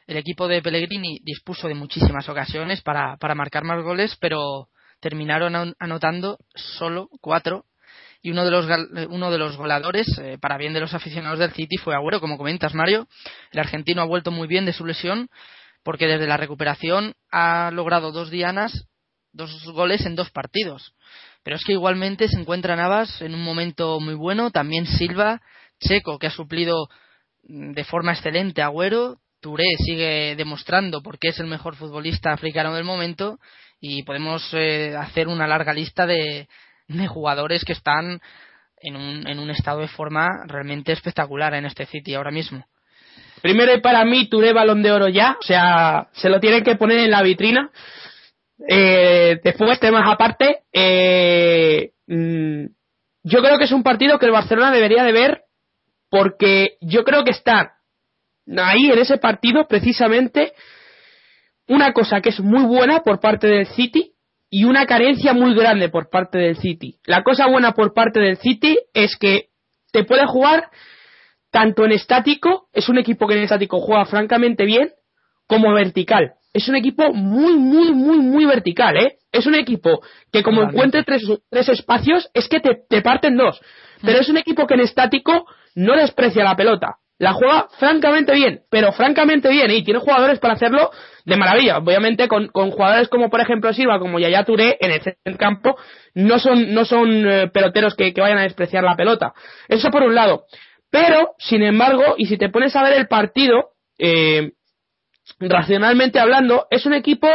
El 0.07 0.17
equipo 0.17 0.47
de 0.47 0.61
Pellegrini 0.61 1.19
dispuso 1.23 1.67
de 1.67 1.73
muchísimas 1.73 2.29
ocasiones 2.29 2.81
para, 2.81 3.17
marcar 3.35 3.63
más 3.63 3.83
goles, 3.83 4.15
pero 4.19 4.69
terminaron 4.99 5.75
anotando 5.79 6.37
solo 6.53 7.09
cuatro. 7.21 7.65
Y 8.21 8.31
uno 8.31 8.43
de 8.43 8.51
los 8.51 8.65
uno 9.09 9.29
de 9.29 9.37
los 9.37 9.55
goleadores 9.55 10.07
eh, 10.17 10.37
para 10.41 10.57
bien 10.57 10.73
de 10.73 10.79
los 10.79 10.95
aficionados 10.95 11.37
del 11.37 11.51
City 11.51 11.77
fue 11.77 11.93
Agüero 11.93 12.19
como 12.19 12.37
comentas 12.37 12.73
Mario. 12.73 13.07
El 13.51 13.59
argentino 13.59 14.01
ha 14.01 14.05
vuelto 14.05 14.31
muy 14.31 14.47
bien 14.47 14.65
de 14.65 14.73
su 14.73 14.85
lesión 14.85 15.29
porque 15.83 16.07
desde 16.07 16.25
la 16.25 16.37
recuperación 16.37 17.13
ha 17.31 17.69
logrado 17.71 18.11
dos 18.11 18.31
dianas 18.31 18.87
dos 19.35 19.63
goles 19.65 20.05
en 20.05 20.15
dos 20.15 20.31
partidos. 20.31 20.93
Pero 21.43 21.57
es 21.57 21.63
que 21.63 21.73
igualmente 21.73 22.27
se 22.27 22.39
encuentra 22.39 22.75
Navas 22.75 23.21
en 23.21 23.35
un 23.35 23.43
momento 23.43 23.99
muy 23.99 24.15
bueno 24.15 24.49
también 24.49 24.87
Silva 24.87 25.41
Checo 25.79 26.19
que 26.19 26.27
ha 26.27 26.31
suplido 26.31 26.87
mm, 27.43 27.73
de 27.73 27.83
forma 27.83 28.13
excelente 28.13 28.61
a 28.61 28.65
Agüero 28.65 29.17
Touré 29.41 29.65
sigue 29.77 30.35
demostrando 30.35 31.03
por 31.03 31.19
qué 31.19 31.27
es 31.27 31.39
el 31.39 31.45
mejor 31.45 31.75
futbolista 31.75 32.33
africano 32.33 32.73
del 32.73 32.83
momento 32.83 33.37
y 33.79 34.01
podemos 34.01 34.49
eh, 34.53 34.95
hacer 34.97 35.27
una 35.27 35.45
larga 35.45 35.71
lista 35.71 36.07
de, 36.07 36.47
de 36.87 37.07
jugadores 37.07 37.63
que 37.63 37.73
están 37.73 38.21
en 38.81 38.95
un, 38.95 39.27
en 39.27 39.37
un 39.37 39.51
estado 39.51 39.81
de 39.81 39.87
forma 39.87 40.27
realmente 40.47 40.91
espectacular 40.91 41.53
en 41.53 41.65
este 41.65 41.85
City 41.85 42.15
ahora 42.15 42.31
mismo. 42.31 42.65
Primero 43.41 43.79
para 43.81 44.03
mí 44.05 44.27
Touré 44.27 44.53
balón 44.53 44.81
de 44.81 44.91
oro 44.91 45.07
ya, 45.07 45.37
o 45.39 45.43
sea, 45.43 46.07
se 46.13 46.29
lo 46.29 46.39
tienen 46.39 46.63
que 46.63 46.75
poner 46.75 46.97
en 46.97 47.11
la 47.11 47.21
vitrina. 47.21 47.69
Eh, 48.67 49.39
después 49.43 49.79
temas 49.79 50.09
aparte, 50.11 50.63
eh, 50.73 51.91
mm, 52.07 52.65
yo 53.23 53.41
creo 53.41 53.57
que 53.57 53.65
es 53.65 53.71
un 53.71 53.83
partido 53.83 54.17
que 54.17 54.25
el 54.25 54.31
Barcelona 54.31 54.71
debería 54.71 55.03
de 55.03 55.11
ver 55.11 55.41
porque 56.15 56.77
yo 56.79 57.03
creo 57.03 57.25
que 57.25 57.31
está 57.31 57.73
ahí 58.55 58.89
en 58.89 58.99
ese 58.99 59.17
partido 59.17 59.67
precisamente 59.67 60.53
una 61.67 61.91
cosa 61.91 62.21
que 62.21 62.29
es 62.29 62.39
muy 62.39 62.63
buena 62.63 63.01
por 63.01 63.19
parte 63.19 63.47
del 63.47 63.67
City 63.67 64.13
y 64.49 64.63
una 64.63 64.85
carencia 64.85 65.33
muy 65.33 65.53
grande 65.53 65.89
por 65.89 66.09
parte 66.09 66.37
del 66.37 66.55
City. 66.55 66.99
La 67.05 67.21
cosa 67.21 67.47
buena 67.47 67.73
por 67.73 67.93
parte 67.93 68.21
del 68.21 68.37
City 68.37 68.77
es 68.93 69.17
que 69.17 69.47
te 69.91 70.05
puede 70.05 70.25
jugar 70.25 70.69
tanto 71.51 71.83
en 71.83 71.91
estático, 71.91 72.69
es 72.71 72.87
un 72.87 72.97
equipo 72.97 73.27
que 73.27 73.33
en 73.33 73.43
estático 73.43 73.81
juega 73.81 74.05
francamente 74.05 74.63
bien, 74.63 74.91
como 75.47 75.73
vertical. 75.73 76.35
Es 76.53 76.69
un 76.69 76.77
equipo 76.77 77.11
muy, 77.11 77.57
muy, 77.57 77.91
muy, 77.91 78.19
muy 78.19 78.45
vertical, 78.45 78.95
¿eh? 78.95 79.17
Es 79.33 79.47
un 79.47 79.55
equipo 79.55 80.01
que 80.31 80.43
como 80.43 80.63
encuentre 80.63 81.03
tres, 81.03 81.23
tres 81.49 81.67
espacios, 81.67 82.29
es 82.33 82.47
que 82.47 82.61
te, 82.61 82.83
te 82.87 83.01
parten 83.01 83.35
dos. 83.35 83.59
Pero 84.01 84.19
mm. 84.19 84.21
es 84.21 84.29
un 84.29 84.37
equipo 84.37 84.65
que 84.65 84.75
en 84.75 84.79
estático 84.79 85.45
no 85.75 85.95
desprecia 85.95 86.43
la 86.43 86.55
pelota 86.55 86.97
la 87.17 87.33
juega 87.33 87.67
francamente 87.79 88.33
bien, 88.33 88.61
pero 88.69 88.91
francamente 88.91 89.49
bien, 89.49 89.71
y 89.71 89.83
tiene 89.83 89.99
jugadores 89.99 90.39
para 90.39 90.55
hacerlo 90.55 90.91
de 91.23 91.37
maravilla. 91.37 91.77
Obviamente 91.77 92.27
con, 92.27 92.49
jugadores 92.49 93.07
como 93.07 93.29
por 93.29 93.39
ejemplo 93.39 93.73
Silva, 93.73 93.99
como 93.99 94.19
Yaya 94.19 94.43
Touré 94.43 94.77
en 94.81 95.15
el 95.23 95.37
campo, 95.37 95.77
no 96.13 96.39
son, 96.39 96.73
no 96.73 96.83
son 96.85 97.27
eh, 97.27 97.47
peloteros 97.47 97.95
que, 97.95 98.13
vayan 98.17 98.39
a 98.39 98.43
despreciar 98.43 98.83
la 98.83 98.95
pelota. 98.95 99.33
Eso 99.69 99.89
por 99.91 100.03
un 100.03 100.15
lado. 100.15 100.45
Pero, 100.89 101.35
sin 101.39 101.63
embargo, 101.63 102.15
y 102.17 102.25
si 102.25 102.37
te 102.37 102.49
pones 102.49 102.75
a 102.75 102.83
ver 102.83 102.93
el 102.93 103.07
partido, 103.07 103.71
eh, 103.97 104.51
racionalmente 105.39 106.19
hablando, 106.19 106.67
es 106.69 106.85
un 106.85 106.93
equipo 106.93 107.27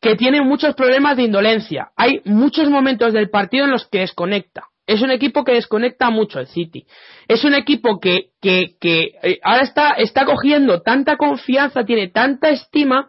que 0.00 0.16
tiene 0.16 0.42
muchos 0.42 0.74
problemas 0.74 1.16
de 1.16 1.22
indolencia. 1.22 1.90
Hay 1.96 2.20
muchos 2.24 2.68
momentos 2.68 3.12
del 3.12 3.30
partido 3.30 3.64
en 3.64 3.70
los 3.70 3.86
que 3.86 4.00
desconecta. 4.00 4.64
Es 4.86 5.00
un 5.00 5.10
equipo 5.10 5.44
que 5.44 5.54
desconecta 5.54 6.10
mucho 6.10 6.40
el 6.40 6.46
City. 6.46 6.86
Es 7.26 7.44
un 7.44 7.54
equipo 7.54 8.00
que, 8.00 8.26
que, 8.40 8.76
que 8.80 9.12
eh, 9.22 9.40
ahora 9.42 9.62
está, 9.62 9.92
está 9.92 10.24
cogiendo 10.26 10.82
tanta 10.82 11.16
confianza, 11.16 11.84
tiene 11.84 12.08
tanta 12.08 12.50
estima, 12.50 13.08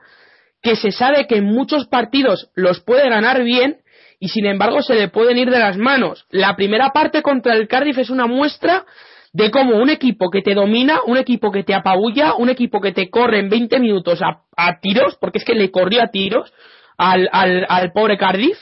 que 0.62 0.76
se 0.76 0.92
sabe 0.92 1.28
que 1.28 1.38
en 1.38 1.46
muchos 1.46 1.88
partidos 1.88 2.50
los 2.56 2.80
puede 2.82 3.10
ganar 3.10 3.44
bien 3.44 3.78
y 4.20 4.30
sin 4.30 4.46
embargo 4.46 4.82
se 4.82 4.96
le 4.96 5.10
pueden 5.10 5.38
ir 5.38 5.52
de 5.52 5.60
las 5.60 5.78
manos. 5.78 6.26
La 6.30 6.56
primera 6.56 6.92
parte 6.92 7.22
contra 7.22 7.54
el 7.54 7.68
Cardiff 7.68 7.98
es 7.98 8.10
una 8.10 8.26
muestra 8.26 8.86
de 9.34 9.52
cómo 9.52 9.76
un 9.76 9.90
equipo 9.90 10.30
que 10.32 10.42
te 10.42 10.54
domina, 10.54 11.02
un 11.06 11.18
equipo 11.18 11.52
que 11.52 11.64
te 11.64 11.74
apabulla, 11.74 12.36
un 12.36 12.50
equipo 12.50 12.80
que 12.80 12.94
te 12.94 13.10
corre 13.10 13.40
en 13.40 13.50
20 13.50 13.80
minutos 13.80 14.22
a, 14.22 14.44
a 14.56 14.80
tiros, 14.80 15.18
porque 15.20 15.40
es 15.40 15.46
que 15.46 15.56
le 15.56 15.72
corrió 15.72 16.02
a 16.02 16.08
tiros 16.08 16.54
al, 16.98 17.28
al, 17.34 17.66
al 17.68 17.92
pobre 17.92 18.18
Cardiff, 18.18 18.58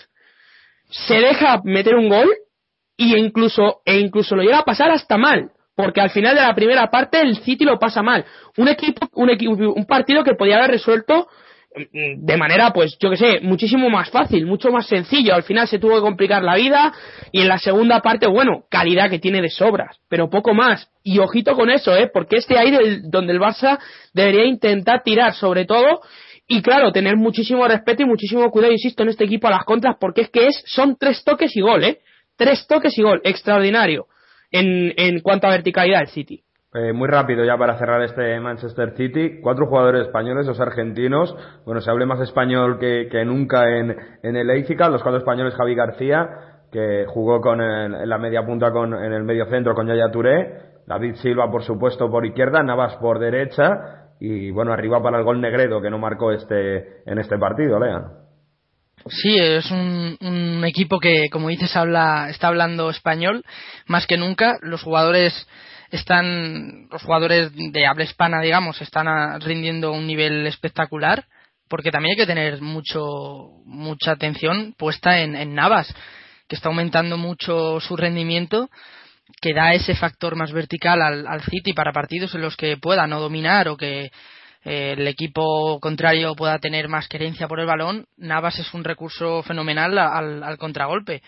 se 0.89 1.19
deja 1.19 1.61
meter 1.63 1.95
un 1.95 2.09
gol 2.09 2.27
y 2.97 3.15
incluso, 3.15 3.81
e 3.85 3.99
incluso 3.99 4.35
lo 4.35 4.43
llega 4.43 4.59
a 4.59 4.65
pasar 4.65 4.91
hasta 4.91 5.17
mal, 5.17 5.51
porque 5.75 6.01
al 6.01 6.11
final 6.11 6.35
de 6.35 6.41
la 6.41 6.53
primera 6.53 6.89
parte 6.89 7.21
el 7.21 7.37
City 7.37 7.65
lo 7.65 7.79
pasa 7.79 8.03
mal. 8.03 8.25
Un 8.57 8.67
equipo, 8.67 9.07
un 9.13 9.29
equipo, 9.29 9.53
un 9.53 9.85
partido 9.85 10.23
que 10.23 10.35
podía 10.35 10.57
haber 10.57 10.71
resuelto 10.71 11.27
mm, 11.75 12.25
de 12.25 12.37
manera, 12.37 12.71
pues, 12.71 12.95
yo 12.99 13.09
que 13.09 13.17
sé, 13.17 13.39
muchísimo 13.41 13.89
más 13.89 14.11
fácil, 14.11 14.45
mucho 14.45 14.71
más 14.71 14.85
sencillo. 14.85 15.33
Al 15.33 15.43
final 15.43 15.67
se 15.67 15.79
tuvo 15.79 15.95
que 15.95 16.01
complicar 16.01 16.43
la 16.43 16.55
vida 16.55 16.93
y 17.31 17.41
en 17.41 17.47
la 17.47 17.57
segunda 17.57 18.01
parte, 18.01 18.27
bueno, 18.27 18.65
calidad 18.69 19.09
que 19.09 19.19
tiene 19.19 19.41
de 19.41 19.49
sobras, 19.49 19.97
pero 20.07 20.29
poco 20.29 20.53
más. 20.53 20.89
Y 21.03 21.17
ojito 21.17 21.55
con 21.55 21.71
eso, 21.71 21.95
¿eh? 21.95 22.09
Porque 22.13 22.37
este 22.37 22.59
ahí 22.59 22.69
del, 22.69 23.09
donde 23.09 23.33
el 23.33 23.39
Barça 23.39 23.79
debería 24.13 24.45
intentar 24.45 25.01
tirar 25.03 25.33
sobre 25.33 25.65
todo 25.65 26.01
y 26.47 26.61
claro, 26.61 26.91
tener 26.91 27.15
muchísimo 27.15 27.67
respeto 27.67 28.03
y 28.03 28.05
muchísimo 28.05 28.51
cuidado, 28.51 28.73
insisto, 28.73 29.01
en 29.01 29.09
este 29.09 29.23
equipo 29.23 29.47
a 29.47 29.51
las 29.51 29.63
contras 29.63 29.95
porque 29.99 30.21
es 30.21 30.29
que 30.29 30.47
es, 30.47 30.61
son 30.67 30.97
tres 30.99 31.23
toques 31.23 31.55
y 31.55 31.61
gol, 31.61 31.83
¿eh? 31.83 31.99
Tres 32.37 32.65
toques 32.67 32.97
y 32.97 33.03
gol, 33.03 33.21
extraordinario 33.23 34.07
en, 34.51 34.93
en 34.97 35.21
cuanto 35.21 35.47
a 35.47 35.51
verticalidad 35.51 35.99
del 35.99 36.07
City. 36.07 36.43
Eh, 36.75 36.91
muy 36.91 37.07
rápido 37.07 37.45
ya 37.45 37.55
para 37.55 37.77
cerrar 37.77 38.01
este 38.01 38.39
Manchester 38.39 38.95
City. 38.97 39.39
Cuatro 39.43 39.67
jugadores 39.67 40.07
españoles, 40.07 40.47
dos 40.47 40.59
argentinos. 40.59 41.35
Bueno, 41.65 41.81
se 41.81 41.91
hable 41.91 42.07
más 42.07 42.19
español 42.19 42.79
que, 42.79 43.09
que 43.11 43.23
nunca 43.23 43.69
en, 43.69 43.95
en 44.23 44.35
el 44.35 44.49
Eifica. 44.49 44.89
Los 44.89 45.03
cuatro 45.03 45.19
españoles, 45.19 45.53
Javi 45.53 45.75
García, 45.75 46.27
que 46.71 47.05
jugó 47.07 47.41
con 47.41 47.61
en 47.61 48.09
la 48.09 48.17
media 48.17 48.43
punta 48.43 48.71
con, 48.71 48.95
en 48.95 49.13
el 49.13 49.23
medio 49.23 49.45
centro 49.45 49.75
con 49.75 49.85
Yaya 49.85 50.09
Touré. 50.11 50.73
David 50.87 51.13
Silva, 51.17 51.51
por 51.51 51.61
supuesto, 51.61 52.09
por 52.09 52.25
izquierda. 52.25 52.63
Navas 52.63 52.95
por 52.95 53.19
derecha. 53.19 54.09
Y 54.19 54.49
bueno, 54.49 54.73
arriba 54.73 54.99
para 55.03 55.19
el 55.19 55.23
gol 55.23 55.41
Negredo, 55.41 55.79
que 55.79 55.91
no 55.91 55.99
marcó 55.99 56.31
este, 56.31 57.03
en 57.05 57.19
este 57.19 57.37
partido, 57.37 57.79
Lean. 57.79 58.22
Sí, 59.07 59.37
es 59.37 59.69
un, 59.69 60.63
equipo 60.65 60.99
que, 60.99 61.29
como 61.29 61.49
dices, 61.49 61.75
habla, 61.75 62.29
está 62.29 62.47
hablando 62.47 62.89
español 62.89 63.43
más 63.85 64.07
que 64.07 64.17
nunca. 64.17 64.57
Los 64.61 64.81
jugadores 64.81 65.47
están, 65.91 66.87
los 66.89 67.03
jugadores 67.03 67.51
de 67.53 67.85
habla 67.85 68.05
hispana, 68.05 68.41
digamos, 68.41 68.81
están 68.81 69.41
rindiendo 69.41 69.91
un 69.91 70.07
nivel 70.07 70.47
espectacular, 70.47 71.25
porque 71.67 71.91
también 71.91 72.11
hay 72.11 72.17
que 72.17 72.27
tener 72.27 72.61
mucho, 72.61 73.49
mucha 73.65 74.11
atención 74.11 74.73
puesta 74.77 75.19
en, 75.19 75.35
en 75.35 75.53
Navas, 75.53 75.93
que 76.47 76.55
está 76.55 76.69
aumentando 76.69 77.17
mucho 77.17 77.81
su 77.81 77.97
rendimiento, 77.97 78.69
que 79.41 79.53
da 79.53 79.73
ese 79.73 79.95
factor 79.95 80.35
más 80.35 80.53
vertical 80.53 81.01
al, 81.01 81.27
al 81.27 81.41
City 81.41 81.73
para 81.73 81.91
partidos 81.91 82.33
en 82.35 82.41
los 82.41 82.55
que 82.55 82.77
pueda 82.77 83.05
no 83.05 83.19
dominar 83.19 83.67
o 83.67 83.75
que 83.75 84.11
el 84.63 85.07
equipo 85.07 85.79
contrario 85.79 86.35
pueda 86.35 86.57
tener 86.59 86.87
más 86.87 87.07
querencia 87.07 87.47
por 87.47 87.59
el 87.59 87.65
balón, 87.65 88.07
Navas 88.17 88.59
es 88.59 88.73
un 88.73 88.83
recurso 88.83 89.43
fenomenal 89.43 89.97
al, 89.97 90.57
contragolpe. 90.57 91.21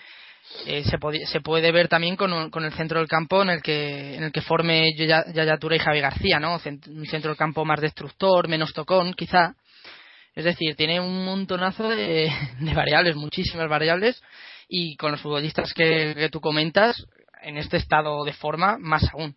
Eh, 0.66 0.84
se, 0.84 1.40
puede 1.42 1.72
ver 1.72 1.88
también 1.88 2.16
con, 2.16 2.32
el 2.32 2.74
centro 2.74 3.00
del 3.00 3.08
campo 3.08 3.42
en 3.42 3.50
el 3.50 3.62
que, 3.62 4.16
en 4.16 4.24
el 4.24 4.32
que 4.32 4.42
forme 4.42 4.94
Yaya 4.96 5.58
y 5.60 5.80
Javi 5.80 6.00
García, 6.00 6.40
¿no? 6.40 6.54
Un 6.54 7.06
centro 7.08 7.32
del 7.32 7.38
campo 7.38 7.66
más 7.66 7.82
destructor, 7.82 8.48
menos 8.48 8.72
tocón, 8.74 9.14
quizá. 9.14 9.56
Es 10.34 10.46
decir, 10.46 10.76
tiene 10.76 11.00
un 11.00 11.26
montonazo 11.26 11.90
de, 11.90 12.32
variables, 12.76 13.16
muchísimas 13.16 13.68
variables, 13.68 14.22
y 14.70 14.96
con 14.98 15.12
los 15.12 15.22
futbolistas 15.22 15.74
que 15.74 16.30
tú 16.32 16.40
comentas, 16.40 17.06
en 17.42 17.58
este 17.58 17.78
estado 17.78 18.24
de 18.24 18.34
forma, 18.34 18.78
más 18.80 19.04
aún 19.14 19.36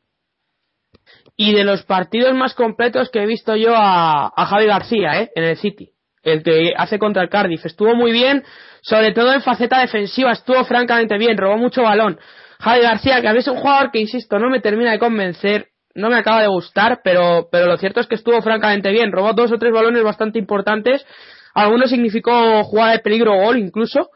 y 1.37 1.55
de 1.55 1.65
los 1.65 1.85
partidos 1.85 2.35
más 2.35 2.55
completos 2.55 3.11
que 3.11 3.23
he 3.23 3.27
visto 3.27 3.55
yo 3.57 3.73
a, 3.75 4.33
Javi 4.37 4.67
García, 4.67 5.23
¿eh? 5.23 5.31
En 5.35 5.45
el 5.45 5.57
City. 5.57 5.91
El 6.23 6.43
que 6.43 6.75
hace 6.77 6.99
contra 6.99 7.23
el 7.23 7.29
Cardiff. 7.29 7.65
Estuvo 7.65 7.95
muy 7.95 8.11
bien, 8.11 8.43
sobre 8.83 9.13
todo 9.13 9.33
en 9.33 9.41
faceta 9.41 9.81
defensiva, 9.81 10.33
estuvo 10.33 10.65
francamente 10.65 11.17
bien, 11.17 11.39
robó 11.39 11.57
mucho 11.57 11.83
balón. 11.83 12.19
Javi 12.59 12.83
García, 12.83 13.21
que 13.21 13.29
a 13.29 13.33
veces 13.33 13.49
es 13.49 13.55
un 13.55 13.61
jugador 13.61 13.93
que, 13.93 14.01
insisto, 14.01 14.39
no 14.39 14.51
me 14.51 14.61
termina 14.61 14.91
de 14.91 14.99
convencer, 14.99 15.69
no 15.95 16.11
me 16.11 16.17
acaba 16.17 16.43
de 16.43 16.49
gustar, 16.49 17.01
pero, 17.05 17.49
pero 17.51 17.67
lo 17.67 17.77
cierto 17.77 18.01
es 18.01 18.07
que 18.07 18.17
estuvo 18.17 18.41
francamente 18.43 18.91
bien. 18.91 19.13
Robó 19.13 19.33
dos 19.33 19.53
o 19.53 19.59
tres 19.59 19.73
balones 19.73 20.03
bastante 20.03 20.39
importantes. 20.39 21.07
Algunos 21.55 21.91
significó 21.91 22.65
jugada 22.65 22.93
de 22.93 22.99
peligro 22.99 23.35
gol 23.35 23.59
incluso. 23.59 24.11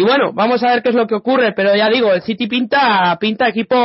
Y 0.00 0.02
bueno, 0.02 0.32
vamos 0.32 0.62
a 0.64 0.70
ver 0.70 0.82
qué 0.82 0.88
es 0.88 0.94
lo 0.94 1.06
que 1.06 1.14
ocurre, 1.14 1.52
pero 1.52 1.76
ya 1.76 1.90
digo, 1.90 2.10
el 2.10 2.22
City 2.22 2.46
pinta, 2.46 3.18
pinta 3.20 3.46
equipo 3.46 3.76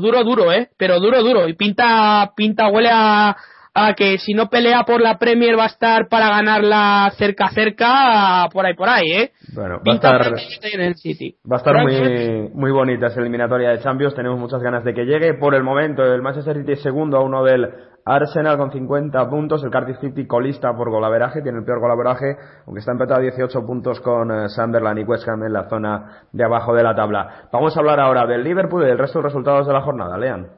duro, 0.00 0.24
duro, 0.24 0.52
eh, 0.52 0.68
pero 0.76 0.98
duro, 0.98 1.22
duro, 1.22 1.46
y 1.46 1.54
pinta, 1.54 2.32
pinta, 2.34 2.68
huele 2.68 2.88
a, 2.92 3.36
a 3.72 3.94
que 3.94 4.18
si 4.18 4.34
no 4.34 4.48
pelea 4.48 4.82
por 4.82 5.00
la 5.00 5.16
Premier 5.16 5.56
va 5.56 5.62
a 5.62 5.68
estar 5.68 6.08
para 6.08 6.28
ganarla 6.28 7.12
cerca, 7.16 7.50
cerca, 7.50 8.48
por 8.52 8.66
ahí, 8.66 8.74
por 8.74 8.88
ahí, 8.88 9.12
eh. 9.12 9.30
Bueno, 9.54 9.80
va 9.88 9.92
a 9.92 9.94
estar, 9.94 10.34
en 10.72 10.80
el 10.80 10.96
City. 10.96 11.36
va 11.48 11.54
a 11.54 11.58
estar 11.58 11.80
muy, 11.80 12.50
muy 12.52 12.72
bonita 12.72 13.06
esa 13.06 13.20
eliminatoria 13.20 13.70
de 13.70 13.78
Champions, 13.78 14.16
tenemos 14.16 14.40
muchas 14.40 14.60
ganas 14.62 14.82
de 14.82 14.92
que 14.92 15.04
llegue. 15.04 15.34
Por 15.34 15.54
el 15.54 15.62
momento, 15.62 16.02
el 16.02 16.20
Manchester 16.20 16.56
City 16.56 16.72
es 16.72 16.82
segundo 16.82 17.16
a 17.16 17.22
uno 17.22 17.44
del 17.44 17.68
Arsenal 18.14 18.56
con 18.56 18.72
50 18.72 19.28
puntos, 19.28 19.62
el 19.62 19.70
Cardiff 19.70 20.00
City 20.00 20.26
colista 20.26 20.74
por 20.74 20.90
golaveraje, 20.90 21.42
tiene 21.42 21.58
el 21.58 21.64
peor 21.64 21.80
golaveraje, 21.80 22.36
aunque 22.66 22.80
está 22.80 22.92
empatado 22.92 23.20
a 23.20 23.22
18 23.22 23.64
puntos 23.64 24.00
con 24.00 24.30
eh, 24.30 24.48
Sunderland 24.48 24.98
y 24.98 25.04
West 25.04 25.28
Ham 25.28 25.44
en 25.44 25.52
la 25.52 25.68
zona 25.68 26.26
de 26.32 26.44
abajo 26.44 26.74
de 26.74 26.82
la 26.82 26.94
tabla. 26.94 27.48
Vamos 27.52 27.76
a 27.76 27.80
hablar 27.80 28.00
ahora 28.00 28.26
del 28.26 28.42
Liverpool 28.42 28.82
y 28.82 28.86
del 28.86 28.98
resto 28.98 29.20
de 29.20 29.24
resultados 29.24 29.66
de 29.66 29.72
la 29.72 29.82
jornada. 29.82 30.18
Lean. 30.18 30.48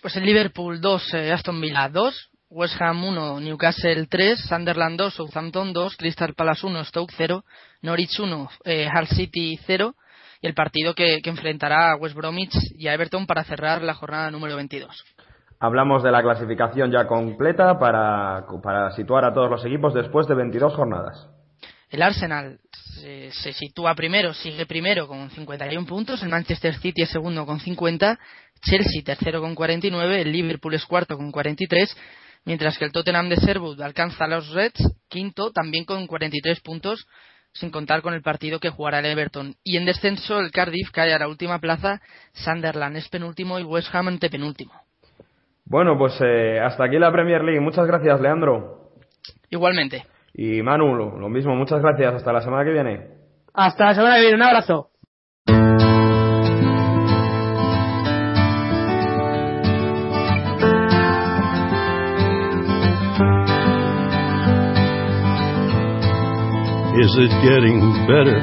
Pues 0.00 0.16
el 0.16 0.24
Liverpool 0.24 0.80
2, 0.80 1.14
eh, 1.14 1.32
Aston 1.32 1.60
Villa 1.60 1.88
2, 1.88 2.30
West 2.50 2.80
Ham 2.80 3.04
1, 3.04 3.40
Newcastle 3.40 4.06
3, 4.06 4.46
Sunderland 4.48 4.98
2, 4.98 5.14
Southampton 5.14 5.72
2, 5.74 5.96
Crystal 5.96 6.32
Palace 6.34 6.66
1, 6.66 6.84
Stoke 6.84 7.12
0, 7.16 7.44
Norwich 7.82 8.18
1, 8.18 8.48
eh, 8.64 8.88
Hull 8.88 9.06
City 9.08 9.58
0 9.66 9.94
y 10.40 10.46
el 10.46 10.54
partido 10.54 10.94
que, 10.94 11.18
que 11.22 11.30
enfrentará 11.30 11.92
a 11.92 11.96
West 11.96 12.14
Bromwich 12.14 12.56
y 12.74 12.88
a 12.88 12.94
Everton 12.94 13.26
para 13.26 13.44
cerrar 13.44 13.82
la 13.82 13.94
jornada 13.94 14.30
número 14.30 14.56
22. 14.56 15.04
Hablamos 15.60 16.02
de 16.02 16.12
la 16.12 16.22
clasificación 16.22 16.92
ya 16.92 17.06
completa 17.06 17.78
para, 17.78 18.46
para 18.62 18.92
situar 18.92 19.24
a 19.24 19.34
todos 19.34 19.50
los 19.50 19.64
equipos 19.64 19.92
después 19.92 20.26
de 20.28 20.34
22 20.34 20.74
jornadas. 20.74 21.28
El 21.90 22.02
Arsenal 22.02 22.60
se, 23.00 23.30
se 23.32 23.52
sitúa 23.52 23.94
primero, 23.94 24.34
sigue 24.34 24.66
primero 24.66 25.08
con 25.08 25.30
51 25.30 25.86
puntos, 25.86 26.22
el 26.22 26.28
Manchester 26.28 26.74
City 26.74 27.02
es 27.02 27.10
segundo 27.10 27.46
con 27.46 27.60
50, 27.60 28.18
Chelsea 28.60 29.02
tercero 29.02 29.40
con 29.40 29.54
49, 29.54 30.20
el 30.20 30.32
Liverpool 30.32 30.74
es 30.74 30.84
cuarto 30.84 31.16
con 31.16 31.32
43, 31.32 31.96
mientras 32.44 32.78
que 32.78 32.84
el 32.84 32.92
Tottenham 32.92 33.28
de 33.28 33.36
Sherwood 33.36 33.80
alcanza 33.80 34.24
a 34.24 34.28
los 34.28 34.50
Reds 34.50 34.82
quinto 35.08 35.50
también 35.50 35.84
con 35.84 36.06
43 36.06 36.60
puntos, 36.60 37.06
sin 37.52 37.70
contar 37.70 38.02
con 38.02 38.14
el 38.14 38.22
partido 38.22 38.60
que 38.60 38.70
jugará 38.70 38.98
el 39.00 39.06
Everton. 39.06 39.56
Y 39.64 39.76
en 39.76 39.86
descenso 39.86 40.38
el 40.38 40.50
Cardiff 40.50 40.90
cae 40.90 41.14
a 41.14 41.18
la 41.18 41.28
última 41.28 41.58
plaza, 41.58 42.00
Sunderland 42.32 42.96
es 42.96 43.08
penúltimo 43.08 43.58
y 43.58 43.64
West 43.64 43.94
Ham 43.94 44.08
antepenúltimo. 44.08 44.87
Bueno, 45.70 45.98
pues 45.98 46.18
eh, 46.22 46.58
hasta 46.60 46.84
aquí 46.84 46.98
la 46.98 47.12
Premier 47.12 47.42
League. 47.42 47.60
Muchas 47.60 47.86
gracias, 47.86 48.20
Leandro. 48.20 48.92
Igualmente. 49.50 50.04
Y 50.32 50.62
Manu, 50.62 50.94
lo, 50.94 51.18
lo 51.18 51.28
mismo, 51.28 51.54
muchas 51.54 51.82
gracias. 51.82 52.14
Hasta 52.14 52.32
la 52.32 52.40
semana 52.40 52.64
que 52.64 52.72
viene. 52.72 53.06
Hasta 53.52 53.86
la 53.86 53.94
semana 53.94 54.14
que 54.16 54.20
viene, 54.22 54.36
un 54.36 54.42
abrazo. 54.42 54.90
Is 67.00 67.14
it 67.16 67.30
getting 67.42 68.06
better? 68.08 68.38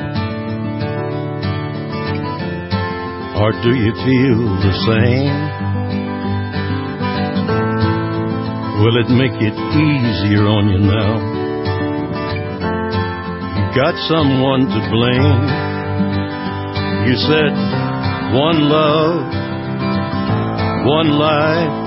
Or 3.42 3.52
do 3.52 3.76
you 3.76 3.94
feel 4.06 4.46
the 4.64 4.72
same? 4.86 5.65
Will 8.86 9.02
it 9.02 9.10
make 9.10 9.34
it 9.42 9.58
easier 9.74 10.46
on 10.46 10.70
you 10.70 10.78
now? 10.78 11.18
You 13.58 13.66
got 13.74 13.98
someone 14.06 14.70
to 14.70 14.80
blame. 14.94 15.42
You 17.10 17.16
said 17.18 17.50
one 18.38 18.70
love, 18.70 19.26
one 20.86 21.18
life. 21.18 21.82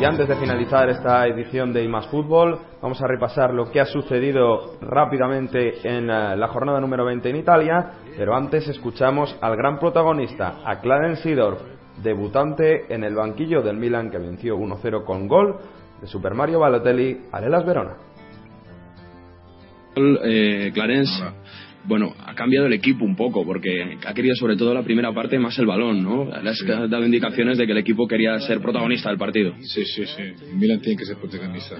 Y 0.00 0.04
antes 0.04 0.26
de 0.26 0.36
finalizar 0.36 0.88
esta 0.88 1.26
edición 1.26 1.74
de 1.74 1.84
IMAS 1.84 2.06
Fútbol, 2.08 2.58
vamos 2.80 3.00
a 3.02 3.06
repasar 3.06 3.52
lo 3.52 3.70
que 3.70 3.80
ha 3.80 3.84
sucedido 3.84 4.78
rápidamente 4.80 5.86
en 5.86 6.08
eh, 6.08 6.34
la 6.36 6.48
jornada 6.48 6.80
número 6.80 7.04
20 7.04 7.28
en 7.28 7.36
Italia, 7.36 7.90
pero 8.16 8.34
antes 8.34 8.66
escuchamos 8.68 9.36
al 9.40 9.54
gran 9.56 9.78
protagonista, 9.78 10.60
a 10.64 10.80
Clarence 10.80 11.22
Seedorf, 11.22 11.60
debutante 12.02 12.92
en 12.92 13.04
el 13.04 13.14
banquillo 13.14 13.62
del 13.62 13.76
Milan 13.76 14.10
que 14.10 14.18
venció 14.18 14.56
1-0 14.58 15.04
con 15.04 15.28
gol 15.28 15.56
de 16.00 16.06
Super 16.06 16.34
Mario 16.34 16.58
Balotelli 16.60 17.18
al 17.32 17.44
Elas 17.44 17.64
Verona. 17.64 17.94
Eh, 19.96 20.72
Clarence, 20.74 21.12
bueno, 21.84 22.14
ha 22.26 22.34
cambiado 22.34 22.66
el 22.66 22.72
equipo 22.72 23.04
un 23.04 23.14
poco 23.14 23.44
porque 23.44 23.96
ha 24.04 24.12
querido 24.12 24.34
sobre 24.34 24.56
todo 24.56 24.74
la 24.74 24.82
primera 24.82 25.12
parte 25.12 25.38
más 25.38 25.56
el 25.58 25.66
balón, 25.66 26.02
¿no? 26.02 26.24
Le 26.24 26.50
has 26.50 26.58
dado 26.66 27.04
indicaciones 27.04 27.58
de 27.58 27.66
que 27.66 27.72
el 27.72 27.78
equipo 27.78 28.08
quería 28.08 28.38
ser 28.40 28.60
protagonista 28.60 29.10
del 29.10 29.18
partido. 29.18 29.54
Sí, 29.60 29.84
sí, 29.84 30.04
sí. 30.04 30.22
Milan 30.54 30.80
tiene 30.80 30.96
que 30.98 31.04
ser 31.04 31.16
protagonista. 31.16 31.76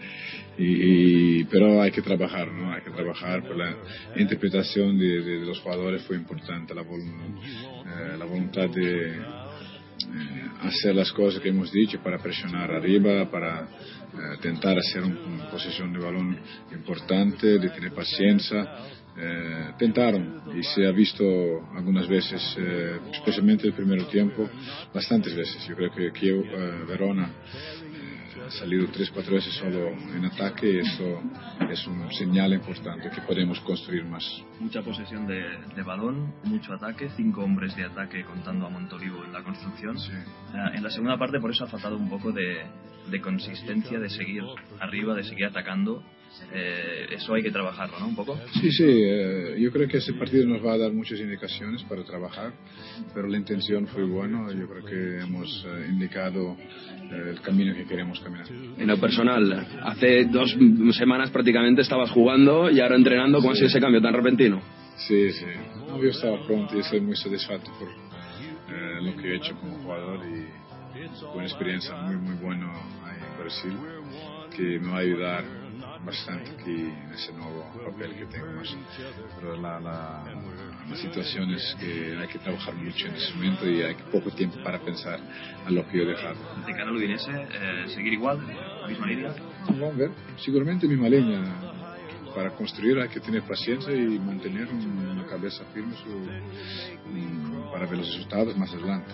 y, 0.58 1.40
y- 1.40 1.44
pero 1.44 1.82
hay 1.82 1.90
que 1.90 2.02
trabajar, 2.02 2.46
¿no? 2.52 2.72
Hay 2.72 2.82
que 2.82 2.90
trabajar. 2.90 3.42
Por 3.42 3.56
la 3.56 3.74
interpretación 4.16 4.96
de, 4.98 5.22
de- 5.22 5.40
de 5.40 5.46
los 5.46 5.58
jugadores 5.60 6.02
fue 6.02 6.14
importante. 6.16 6.74
La, 6.74 6.82
vol- 6.82 7.00
eh, 7.02 8.16
la 8.18 8.24
voluntad 8.24 8.68
de 8.68 9.18
hacer 10.62 10.94
las 10.94 11.12
cosas 11.12 11.40
que 11.40 11.48
hemos 11.48 11.70
dicho 11.72 12.00
para 12.02 12.18
presionar 12.18 12.70
arriba, 12.70 13.30
para 13.30 13.68
eh, 14.08 14.38
tentar 14.40 14.76
hacer 14.78 15.02
un- 15.02 15.16
una 15.18 15.50
posesión 15.50 15.92
de 15.92 15.98
balón 15.98 16.38
importante, 16.72 17.58
de 17.58 17.68
tener 17.70 17.92
paciencia. 17.92 18.66
Eh, 19.20 19.72
tentaron 19.76 20.42
y 20.56 20.62
se 20.62 20.86
ha 20.86 20.92
visto 20.92 21.24
algunas 21.74 22.06
veces, 22.06 22.40
eh, 22.56 22.98
especialmente 23.12 23.66
el 23.66 23.72
primer 23.72 24.04
tiempo, 24.04 24.48
bastantes 24.94 25.34
veces. 25.34 25.66
Yo 25.66 25.74
creo 25.74 25.90
que 25.90 26.12
Kiev, 26.12 26.44
eh, 26.44 26.84
Verona 26.86 27.28
eh, 27.28 27.87
salido 28.50 28.86
tres, 28.92 29.10
cuatro 29.10 29.34
veces 29.34 29.54
solo 29.54 29.88
en 29.88 30.24
ataque 30.24 30.70
y 30.70 30.78
eso 30.78 31.22
es 31.70 31.86
un 31.86 32.10
señal 32.12 32.52
importante 32.52 33.10
que 33.10 33.20
podemos 33.22 33.60
construir 33.60 34.04
más. 34.04 34.24
Mucha 34.60 34.82
posesión 34.82 35.26
de, 35.26 35.44
de 35.74 35.82
balón, 35.82 36.34
mucho 36.44 36.72
ataque, 36.74 37.10
cinco 37.16 37.42
hombres 37.42 37.74
de 37.76 37.84
ataque 37.84 38.24
contando 38.24 38.66
a 38.66 38.70
Montolivo 38.70 39.24
en 39.24 39.32
la 39.32 39.42
construcción. 39.42 39.96
Eh, 39.96 40.76
en 40.76 40.82
la 40.82 40.90
segunda 40.90 41.18
parte 41.18 41.40
por 41.40 41.50
eso 41.50 41.64
ha 41.64 41.68
faltado 41.68 41.96
un 41.96 42.08
poco 42.08 42.32
de, 42.32 42.64
de 43.10 43.20
consistencia, 43.20 43.98
de 43.98 44.10
seguir 44.10 44.42
arriba, 44.80 45.14
de 45.14 45.24
seguir 45.24 45.46
atacando. 45.46 46.02
Eh, 46.52 47.06
eso 47.12 47.34
hay 47.34 47.42
que 47.42 47.50
trabajarlo, 47.50 47.98
¿no? 47.98 48.08
Un 48.08 48.16
poco. 48.16 48.38
Sí, 48.60 48.70
sí, 48.70 48.84
eh, 48.86 49.56
yo 49.58 49.70
creo 49.70 49.88
que 49.88 49.98
ese 49.98 50.12
partido 50.14 50.46
nos 50.46 50.64
va 50.64 50.74
a 50.74 50.78
dar 50.78 50.92
muchas 50.92 51.18
indicaciones 51.20 51.82
para 51.84 52.04
trabajar, 52.04 52.52
pero 53.14 53.28
la 53.28 53.36
intención 53.36 53.86
fue 53.86 54.04
buena, 54.04 54.52
yo 54.52 54.68
creo 54.68 54.84
que 54.84 55.24
hemos 55.24 55.66
eh, 55.66 55.86
indicado 55.90 56.56
eh, 56.58 57.30
el 57.30 57.40
camino 57.40 57.74
que 57.74 57.84
queremos 57.84 58.20
caminar. 58.20 58.46
En 58.50 58.86
lo 58.86 58.98
personal, 58.98 59.66
hace 59.82 60.24
dos 60.26 60.56
semanas 60.96 61.30
prácticamente 61.30 61.82
estabas 61.82 62.10
jugando 62.10 62.70
y 62.70 62.80
ahora 62.80 62.96
entrenando. 62.96 63.38
¿Cómo 63.38 63.52
ha 63.52 63.54
sido 63.54 63.66
ese 63.66 63.80
cambio 63.80 64.00
tan 64.00 64.14
repentino? 64.14 64.60
Sí, 64.96 65.30
sí, 65.32 65.44
No, 65.86 66.02
yo 66.02 66.10
estaba 66.10 66.44
pronto 66.44 66.76
y 66.76 66.80
estoy 66.80 67.00
muy 67.00 67.16
satisfecho 67.16 67.72
por 67.78 67.88
eh, 67.88 69.00
lo 69.02 69.16
que 69.16 69.28
he 69.28 69.36
hecho 69.36 69.54
como 69.56 69.78
jugador 69.78 70.20
y 70.26 70.46
una 71.34 71.44
experiencia 71.44 71.94
muy, 71.94 72.16
muy 72.16 72.34
buena 72.34 72.70
ahí 73.04 73.18
en 73.18 73.40
Brasil 73.40 73.72
que 74.54 74.80
me 74.80 74.90
va 74.90 74.96
a 74.96 75.00
ayudar 75.00 75.67
bastante 76.08 76.50
aquí 76.58 76.70
en 76.88 77.12
ese 77.12 77.32
nuevo 77.34 77.64
papel 77.84 78.14
que 78.16 78.26
tengo 78.26 78.46
más. 78.56 78.74
Pero 79.38 79.56
la, 79.60 79.78
la, 79.78 80.24
la 80.88 80.96
situación 80.96 81.50
es 81.52 81.76
que 81.78 82.16
hay 82.18 82.28
que 82.28 82.38
trabajar 82.38 82.74
mucho 82.74 83.06
en 83.08 83.14
ese 83.14 83.34
momento 83.34 83.68
y 83.68 83.82
hay 83.82 83.94
poco 84.10 84.30
tiempo 84.30 84.56
para 84.64 84.78
pensar 84.80 85.20
a 85.66 85.70
lo 85.70 85.86
que 85.86 85.98
yo 85.98 86.04
he 86.04 86.06
dejado. 86.06 86.36
De 86.66 86.72
cara 86.72 86.88
al 86.88 86.96
Udinese, 86.96 87.30
eh, 87.30 87.84
seguir 87.94 88.14
igual, 88.14 88.38
la 88.82 88.88
misma 88.88 89.06
línea. 89.06 89.34
Vamos 89.66 89.94
a 89.94 89.96
ver, 89.98 90.10
seguramente 90.38 90.88
misma 90.88 91.08
línea. 91.08 91.42
Para 92.34 92.50
construir 92.50 92.98
hay 93.00 93.08
que 93.08 93.20
tener 93.20 93.42
paciencia 93.42 93.92
y 93.94 94.18
mantener 94.18 94.66
un- 94.68 95.08
una 95.10 95.26
cabeza 95.26 95.64
firme 95.74 95.94
su- 95.96 97.10
mm, 97.10 97.70
para 97.72 97.86
ver 97.86 97.98
los 97.98 98.06
resultados 98.06 98.56
más 98.56 98.72
adelante. 98.72 99.12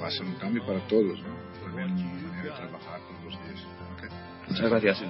Va 0.00 0.08
a 0.08 0.10
ser 0.10 0.26
un 0.26 0.34
cambio 0.34 0.64
para 0.66 0.80
todos, 0.88 1.18
¿no? 1.22 1.34
También 1.64 1.94
manera 1.94 2.42
de 2.42 2.50
trabajar 2.50 3.00
todos 3.00 3.24
los 3.24 3.44
días. 3.46 3.62
¿ok? 3.96 4.10
Muchas 4.48 4.70
gracias. 4.70 5.04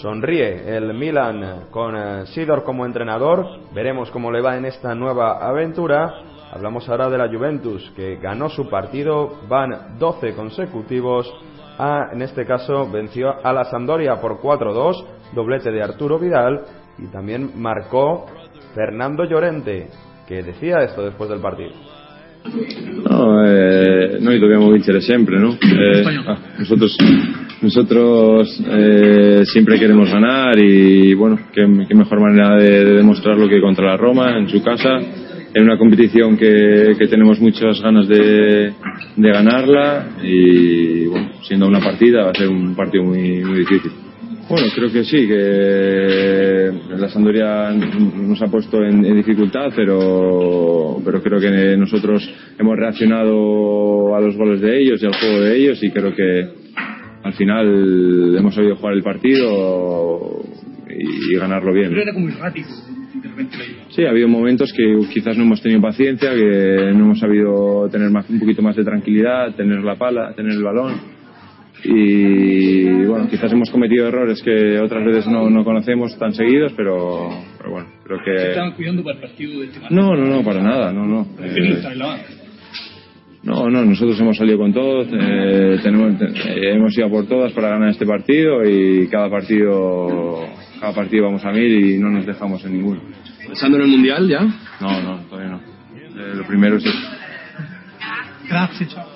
Sonríe 0.00 0.76
el 0.76 0.94
Milan 0.94 1.66
con 1.70 1.96
eh, 1.96 2.26
Sidor 2.26 2.62
como 2.62 2.86
entrenador. 2.86 3.44
Veremos 3.74 4.10
cómo 4.10 4.30
le 4.30 4.40
va 4.40 4.56
en 4.56 4.64
esta 4.64 4.94
nueva 4.94 5.38
aventura. 5.46 6.22
Hablamos 6.52 6.88
ahora 6.88 7.10
de 7.10 7.18
la 7.18 7.28
Juventus, 7.28 7.92
que 7.96 8.16
ganó 8.16 8.48
su 8.48 8.68
partido, 8.68 9.40
van 9.48 9.98
12 9.98 10.34
consecutivos. 10.34 11.30
A, 11.78 12.10
en 12.12 12.22
este 12.22 12.44
caso 12.46 12.90
venció 12.90 13.34
a 13.44 13.52
la 13.52 13.64
Sampdoria 13.64 14.20
por 14.20 14.40
4-2, 14.40 15.04
doblete 15.32 15.70
de 15.70 15.82
Arturo 15.82 16.18
Vidal 16.18 16.64
y 16.98 17.06
también 17.06 17.52
marcó 17.60 18.26
Fernando 18.74 19.24
Llorente, 19.24 19.88
que 20.26 20.42
decía 20.42 20.78
esto 20.78 21.02
después 21.02 21.30
del 21.30 21.40
partido. 21.40 21.72
No, 23.08 23.44
eh, 23.44 24.18
noi 24.20 24.38
dobbiamo 24.38 24.70
vincere 24.70 25.00
sempre, 25.00 25.38
no? 25.38 25.56
Eh, 25.60 26.02
ah, 26.26 26.38
nosotros 26.58 26.96
nosotros 27.60 28.62
eh, 28.70 29.42
siempre 29.44 29.78
queremos 29.78 30.10
ganar 30.10 30.58
y 30.58 31.14
bueno, 31.14 31.38
qué, 31.52 31.66
mejor 31.66 32.20
manera 32.20 32.56
de, 32.56 32.84
demostrarlo 32.96 33.48
que 33.48 33.60
contra 33.60 33.86
la 33.86 33.96
Roma 33.96 34.38
en 34.38 34.48
su 34.48 34.62
casa, 34.62 34.98
en 35.52 35.62
una 35.62 35.76
competición 35.76 36.36
que, 36.36 36.94
tenemos 37.10 37.40
muchas 37.40 37.80
ganas 37.82 38.06
de, 38.06 38.72
ganarla 39.16 40.10
y 40.22 41.06
bueno, 41.06 41.30
siendo 41.42 41.66
una 41.66 41.80
partida 41.80 42.24
va 42.24 42.30
a 42.30 42.34
ser 42.34 42.48
un 42.48 42.74
partido 42.74 43.04
muy, 43.04 43.42
muy 43.42 43.58
difícil. 43.60 44.07
Bueno, 44.48 44.66
creo 44.74 44.90
que 44.90 45.04
sí, 45.04 45.28
que 45.28 46.72
la 46.96 47.08
Sandoria 47.10 47.70
nos 47.70 48.40
ha 48.40 48.46
puesto 48.46 48.82
en, 48.82 49.02
dificultad, 49.14 49.70
pero, 49.76 51.02
pero 51.04 51.22
creo 51.22 51.38
que 51.38 51.76
nosotros 51.76 52.26
hemos 52.58 52.76
reaccionado 52.76 54.16
a 54.16 54.20
los 54.20 54.36
goles 54.36 54.62
de 54.62 54.80
ellos 54.80 55.02
y 55.02 55.06
al 55.06 55.14
juego 55.14 55.40
de 55.40 55.56
ellos 55.58 55.82
y 55.82 55.90
creo 55.90 56.14
que 56.14 56.48
al 57.24 57.34
final 57.34 58.36
hemos 58.38 58.54
sabido 58.54 58.76
jugar 58.76 58.94
el 58.94 59.02
partido 59.02 60.40
y, 60.88 61.36
ganarlo 61.36 61.74
bien. 61.74 61.90
Pero 61.90 62.02
era 62.02 62.14
como 62.14 62.28
errático. 62.30 62.70
Sí, 63.90 64.04
ha 64.04 64.10
habido 64.10 64.28
momentos 64.28 64.72
que 64.72 64.98
quizás 65.12 65.36
no 65.36 65.44
hemos 65.44 65.60
tenido 65.60 65.82
paciencia, 65.82 66.30
que 66.30 66.92
no 66.94 67.04
hemos 67.04 67.18
sabido 67.18 67.88
tener 67.90 68.10
más, 68.10 68.28
un 68.30 68.40
poquito 68.40 68.62
más 68.62 68.76
de 68.76 68.84
tranquilidad, 68.84 69.54
tener 69.56 69.84
la 69.84 69.96
pala, 69.96 70.32
tener 70.34 70.52
el 70.52 70.62
balón 70.62 71.17
y 71.84 73.04
bueno, 73.04 73.28
quizás 73.28 73.52
hemos 73.52 73.70
cometido 73.70 74.08
errores 74.08 74.42
que 74.42 74.78
otras 74.80 75.04
veces 75.04 75.26
no, 75.28 75.48
no 75.48 75.64
conocemos 75.64 76.16
tan 76.18 76.32
seguidos, 76.32 76.72
pero, 76.76 77.30
pero 77.56 77.70
bueno, 77.70 77.88
creo 78.04 78.18
que... 78.24 78.38
¿Se 78.38 78.48
estaban 78.50 78.72
cuidando 78.72 79.04
para 79.04 79.16
el 79.16 79.22
partido 79.22 79.60
de 79.60 79.66
este 79.66 79.80
No, 79.90 80.14
no, 80.16 80.24
no, 80.24 80.42
para 80.42 80.62
nada, 80.62 80.92
no, 80.92 81.06
no. 81.06 81.26
Eh, 81.40 81.82
no, 83.42 83.70
no, 83.70 83.84
nosotros 83.84 84.20
hemos 84.20 84.36
salido 84.36 84.58
con 84.58 84.72
todos, 84.72 85.06
eh, 85.12 85.78
tenemos, 85.82 86.20
eh, 86.20 86.72
hemos 86.74 86.96
ido 86.98 87.08
por 87.08 87.26
todas 87.26 87.52
para 87.52 87.70
ganar 87.70 87.90
este 87.90 88.04
partido 88.04 88.64
y 88.64 89.06
cada 89.08 89.30
partido, 89.30 90.44
cada 90.80 90.92
partido 90.92 91.26
vamos 91.26 91.44
a 91.44 91.52
mil 91.52 91.94
y 91.94 91.98
no 91.98 92.10
nos 92.10 92.26
dejamos 92.26 92.64
en 92.64 92.72
ninguno. 92.74 93.00
¿Pensando 93.46 93.78
en 93.78 93.84
el 93.84 93.88
Mundial 93.90 94.28
ya? 94.28 94.40
No, 94.80 95.02
no, 95.02 95.20
todavía 95.28 95.52
no. 95.52 95.60
Eh, 95.96 96.34
lo 96.34 96.44
primero 96.46 96.76
es 96.76 96.84
Gracias, 98.48 98.94
chao. 98.94 99.07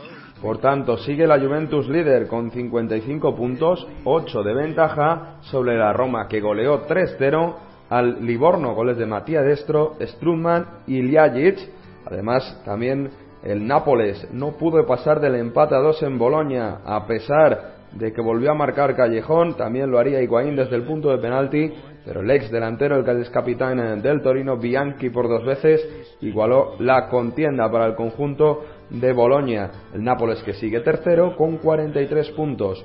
Por 0.43 0.59
tanto, 0.59 0.97
sigue 0.99 1.25
la 1.25 1.39
Juventus 1.39 1.89
líder 1.89 2.27
con 2.27 2.51
55 2.51 3.37
puntos, 3.37 3.87
8 4.03 4.43
de 4.43 4.55
ventaja 4.55 5.37
sobre 5.43 5.79
la 5.79 5.93
Roma 5.93 6.27
que 6.27 6.41
goleó 6.41 6.85
3-0 6.85 7.55
al 7.89 8.27
Livorno, 8.27 8.75
goles 8.75 8.97
de 8.97 9.07
Matías 9.07 9.45
Destro, 9.45 9.95
Strumman 10.01 10.67
y 10.89 11.01
Ljajic. 11.01 11.59
Además, 12.07 12.61
también 12.65 13.11
el 13.45 13.65
Nápoles 13.65 14.29
no 14.33 14.57
pudo 14.57 14.85
pasar 14.85 15.21
del 15.21 15.37
empate 15.37 15.77
a 15.77 15.79
2 15.79 16.03
en 16.03 16.19
Bolonia, 16.19 16.81
a 16.85 17.07
pesar 17.07 17.73
de 17.93 18.13
que 18.13 18.21
volvió 18.21 18.51
a 18.51 18.55
marcar 18.55 18.97
Callejón, 18.97 19.55
también 19.55 19.91
lo 19.91 19.99
haría 19.99 20.23
Higuaín 20.23 20.57
desde 20.57 20.75
el 20.75 20.83
punto 20.83 21.11
de 21.11 21.19
penalti, 21.19 21.73
pero 22.05 22.21
el 22.21 22.31
ex 22.31 22.51
delantero, 22.51 22.97
el 22.97 23.05
que 23.05 23.21
es 23.21 23.31
capitán 23.31 24.03
del 24.03 24.23
Torino, 24.23 24.57
Bianchi 24.57 25.11
por 25.11 25.29
dos 25.29 25.45
veces, 25.45 26.17
igualó 26.21 26.73
la 26.81 27.09
contienda 27.09 27.71
para 27.71 27.87
el 27.87 27.95
conjunto 27.95 28.65
de 28.93 29.13
Bolonia. 29.13 29.71
El 29.95 30.05
Nápoles 30.05 30.43
que 30.43 30.53
sigue 30.55 30.81
tercero 30.81 31.35
con 31.37 31.59
43 31.59 32.31
puntos. 32.31 32.85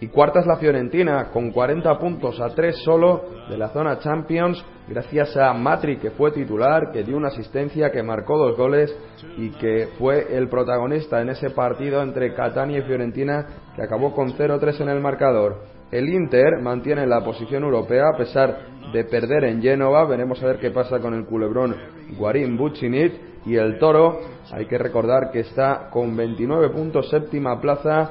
Y 0.00 0.06
cuarta 0.08 0.38
es 0.40 0.46
la 0.46 0.56
Fiorentina 0.56 1.30
con 1.32 1.50
40 1.50 1.98
puntos 1.98 2.40
a 2.40 2.54
3 2.54 2.76
solo 2.84 3.24
de 3.50 3.58
la 3.58 3.70
zona 3.70 3.98
Champions 3.98 4.64
gracias 4.88 5.36
a 5.36 5.52
Matri 5.52 5.96
que 5.96 6.12
fue 6.12 6.30
titular, 6.30 6.92
que 6.92 7.02
dio 7.02 7.16
una 7.16 7.28
asistencia, 7.28 7.90
que 7.90 8.04
marcó 8.04 8.38
dos 8.38 8.56
goles 8.56 8.96
y 9.36 9.50
que 9.50 9.88
fue 9.98 10.36
el 10.36 10.48
protagonista 10.48 11.20
en 11.20 11.30
ese 11.30 11.50
partido 11.50 12.00
entre 12.00 12.32
Catania 12.32 12.78
y 12.78 12.82
Fiorentina 12.82 13.46
que 13.74 13.82
acabó 13.82 14.14
con 14.14 14.28
0-3 14.34 14.82
en 14.82 14.88
el 14.88 15.00
marcador. 15.00 15.62
El 15.90 16.08
Inter 16.08 16.60
mantiene 16.62 17.04
la 17.04 17.24
posición 17.24 17.64
europea 17.64 18.04
a 18.14 18.16
pesar 18.16 18.56
de 18.92 19.04
perder 19.04 19.44
en 19.44 19.60
Génova. 19.60 20.04
Veremos 20.04 20.40
a 20.42 20.46
ver 20.46 20.58
qué 20.58 20.70
pasa 20.70 21.00
con 21.00 21.14
el 21.14 21.24
culebrón 21.26 21.74
Guarín 22.16 22.56
Buccinit 22.56 23.27
y 23.48 23.56
el 23.56 23.78
Toro. 23.78 24.20
Hay 24.52 24.66
que 24.66 24.78
recordar 24.78 25.30
que 25.32 25.40
está 25.40 25.88
con 25.90 26.16
29 26.16 26.68
puntos, 26.70 27.08
séptima 27.08 27.60
plaza, 27.60 28.10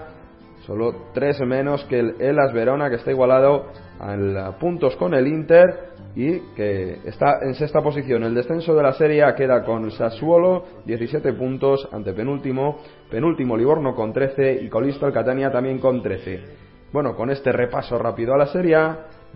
solo 0.66 1.10
3 1.14 1.42
menos 1.42 1.86
que 1.86 2.00
el 2.00 2.16
Elas 2.20 2.52
Verona, 2.54 2.90
que 2.90 2.96
está 2.96 3.12
igualado 3.12 3.68
a 4.00 4.52
puntos 4.60 4.96
con 4.96 5.14
el 5.14 5.28
Inter 5.28 5.90
y 6.16 6.40
que 6.56 7.00
está 7.06 7.40
en 7.42 7.54
sexta 7.54 7.82
posición. 7.82 8.24
El 8.24 8.34
descenso 8.34 8.76
de 8.76 8.84
la 8.84 8.94
serie 8.94 9.24
queda 9.36 9.64
con 9.64 9.90
Sassuolo, 9.92 10.66
17 10.86 11.34
puntos, 11.34 11.88
ante 11.92 12.14
penúltimo, 12.14 12.80
penúltimo 13.10 13.56
Livorno 13.56 13.96
con 13.96 14.12
13 14.12 14.64
y 14.64 14.70
colisto 14.70 15.06
el 15.06 15.14
Catania 15.14 15.52
también 15.52 15.80
con 15.80 16.02
13. 16.02 16.68
Bueno, 16.92 17.16
con 17.16 17.30
este 17.30 17.52
repaso 17.52 17.98
rápido 18.00 18.34
a 18.34 18.38
la 18.38 18.48
serie 18.48 18.78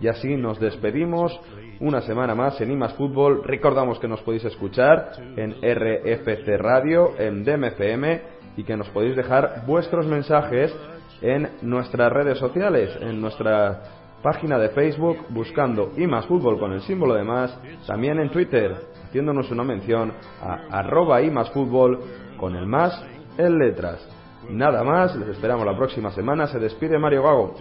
y 0.02 0.08
así 0.08 0.36
nos 0.36 0.58
despedimos 0.58 1.40
una 1.80 2.00
semana 2.02 2.34
más 2.34 2.60
en 2.60 2.72
IMAS 2.72 2.94
Fútbol. 2.94 3.42
Recordamos 3.44 4.00
que 4.00 4.08
nos 4.08 4.20
podéis 4.22 4.44
escuchar 4.44 5.12
en 5.36 5.52
RFC 5.52 6.58
Radio, 6.58 7.12
en 7.18 7.44
DMFM 7.44 8.20
y 8.56 8.64
que 8.64 8.76
nos 8.76 8.88
podéis 8.90 9.16
dejar 9.16 9.64
vuestros 9.64 10.06
mensajes 10.06 10.74
en 11.22 11.48
nuestras 11.62 12.12
redes 12.12 12.38
sociales, 12.38 12.90
en 13.00 13.20
nuestra 13.20 13.82
página 14.22 14.58
de 14.58 14.70
Facebook 14.70 15.18
buscando 15.30 15.92
IMAS 15.96 16.26
Fútbol 16.26 16.58
con 16.58 16.72
el 16.72 16.80
símbolo 16.82 17.14
de 17.14 17.24
más, 17.24 17.56
también 17.86 18.18
en 18.18 18.30
Twitter 18.30 18.74
haciéndonos 19.04 19.50
una 19.50 19.62
mención 19.62 20.12
a 20.40 20.78
arroba 20.78 21.22
IMAS 21.22 21.50
Fútbol 21.50 22.00
con 22.38 22.56
el 22.56 22.66
más 22.66 23.04
en 23.38 23.58
letras. 23.58 24.04
Nada 24.50 24.82
más, 24.82 25.14
les 25.14 25.28
esperamos 25.28 25.64
la 25.64 25.76
próxima 25.76 26.10
semana. 26.10 26.48
Se 26.48 26.58
despide 26.58 26.98
Mario 26.98 27.22
Gago. 27.22 27.54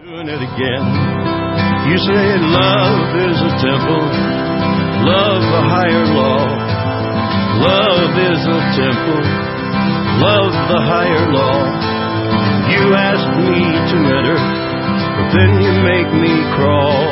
You 1.81 1.97
say 1.97 2.25
love 2.37 3.09
is 3.25 3.37
a 3.41 3.51
temple, 3.57 4.05
love 5.01 5.41
a 5.41 5.63
higher 5.65 6.05
law. 6.13 6.45
Love 7.61 8.13
is 8.17 8.41
a 8.45 8.59
temple, 8.77 9.23
love 10.21 10.53
the 10.69 10.81
higher 10.81 11.25
law. 11.33 11.61
You 12.69 12.93
ask 12.93 13.25
me 13.43 13.61
to 13.65 13.97
enter, 13.97 14.37
but 14.37 15.27
then 15.33 15.51
you 15.61 15.71
make 15.81 16.09
me 16.21 16.33
crawl. 16.53 17.11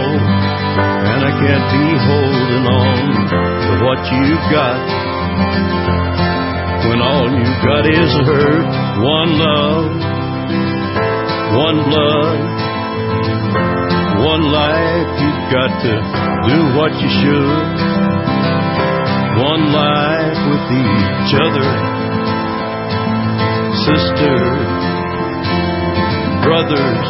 And 0.79 1.21
I 1.27 1.33
can't 1.33 1.67
be 1.73 1.85
holding 2.05 2.65
on 2.69 3.01
to 3.29 3.71
what 3.83 3.99
you've 4.09 4.47
got 4.53 4.79
when 6.89 7.01
all 7.01 7.27
you've 7.29 7.61
got 7.65 7.83
is 7.89 8.13
hurt. 8.25 8.69
One 9.01 9.31
love, 9.37 9.91
one 11.57 11.77
blood, 11.89 12.39
one 14.19 14.51
life. 14.51 15.09
You've 15.19 15.45
got 15.51 15.71
to 15.83 15.93
do 16.51 16.57
what 16.75 16.91
you 16.99 17.09
should. 17.09 17.75
One 19.39 19.71
life 19.71 20.39
with 20.51 20.65
each 20.75 21.31
other, 21.39 21.69
sisters, 23.87 24.67
brothers. 26.43 27.07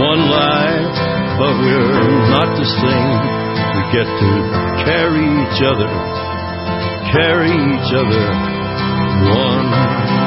One 0.00 0.22
life, 0.32 0.96
but 1.36 1.52
we're 1.60 2.30
not 2.32 2.48
the 2.56 2.68
same. 2.80 3.20
We 3.76 3.82
get 3.92 4.08
to 4.08 4.30
carry 4.84 5.26
each 5.44 5.60
other 5.62 6.18
carry 7.12 7.48
each 7.48 7.90
other 7.96 8.26
one 9.32 10.17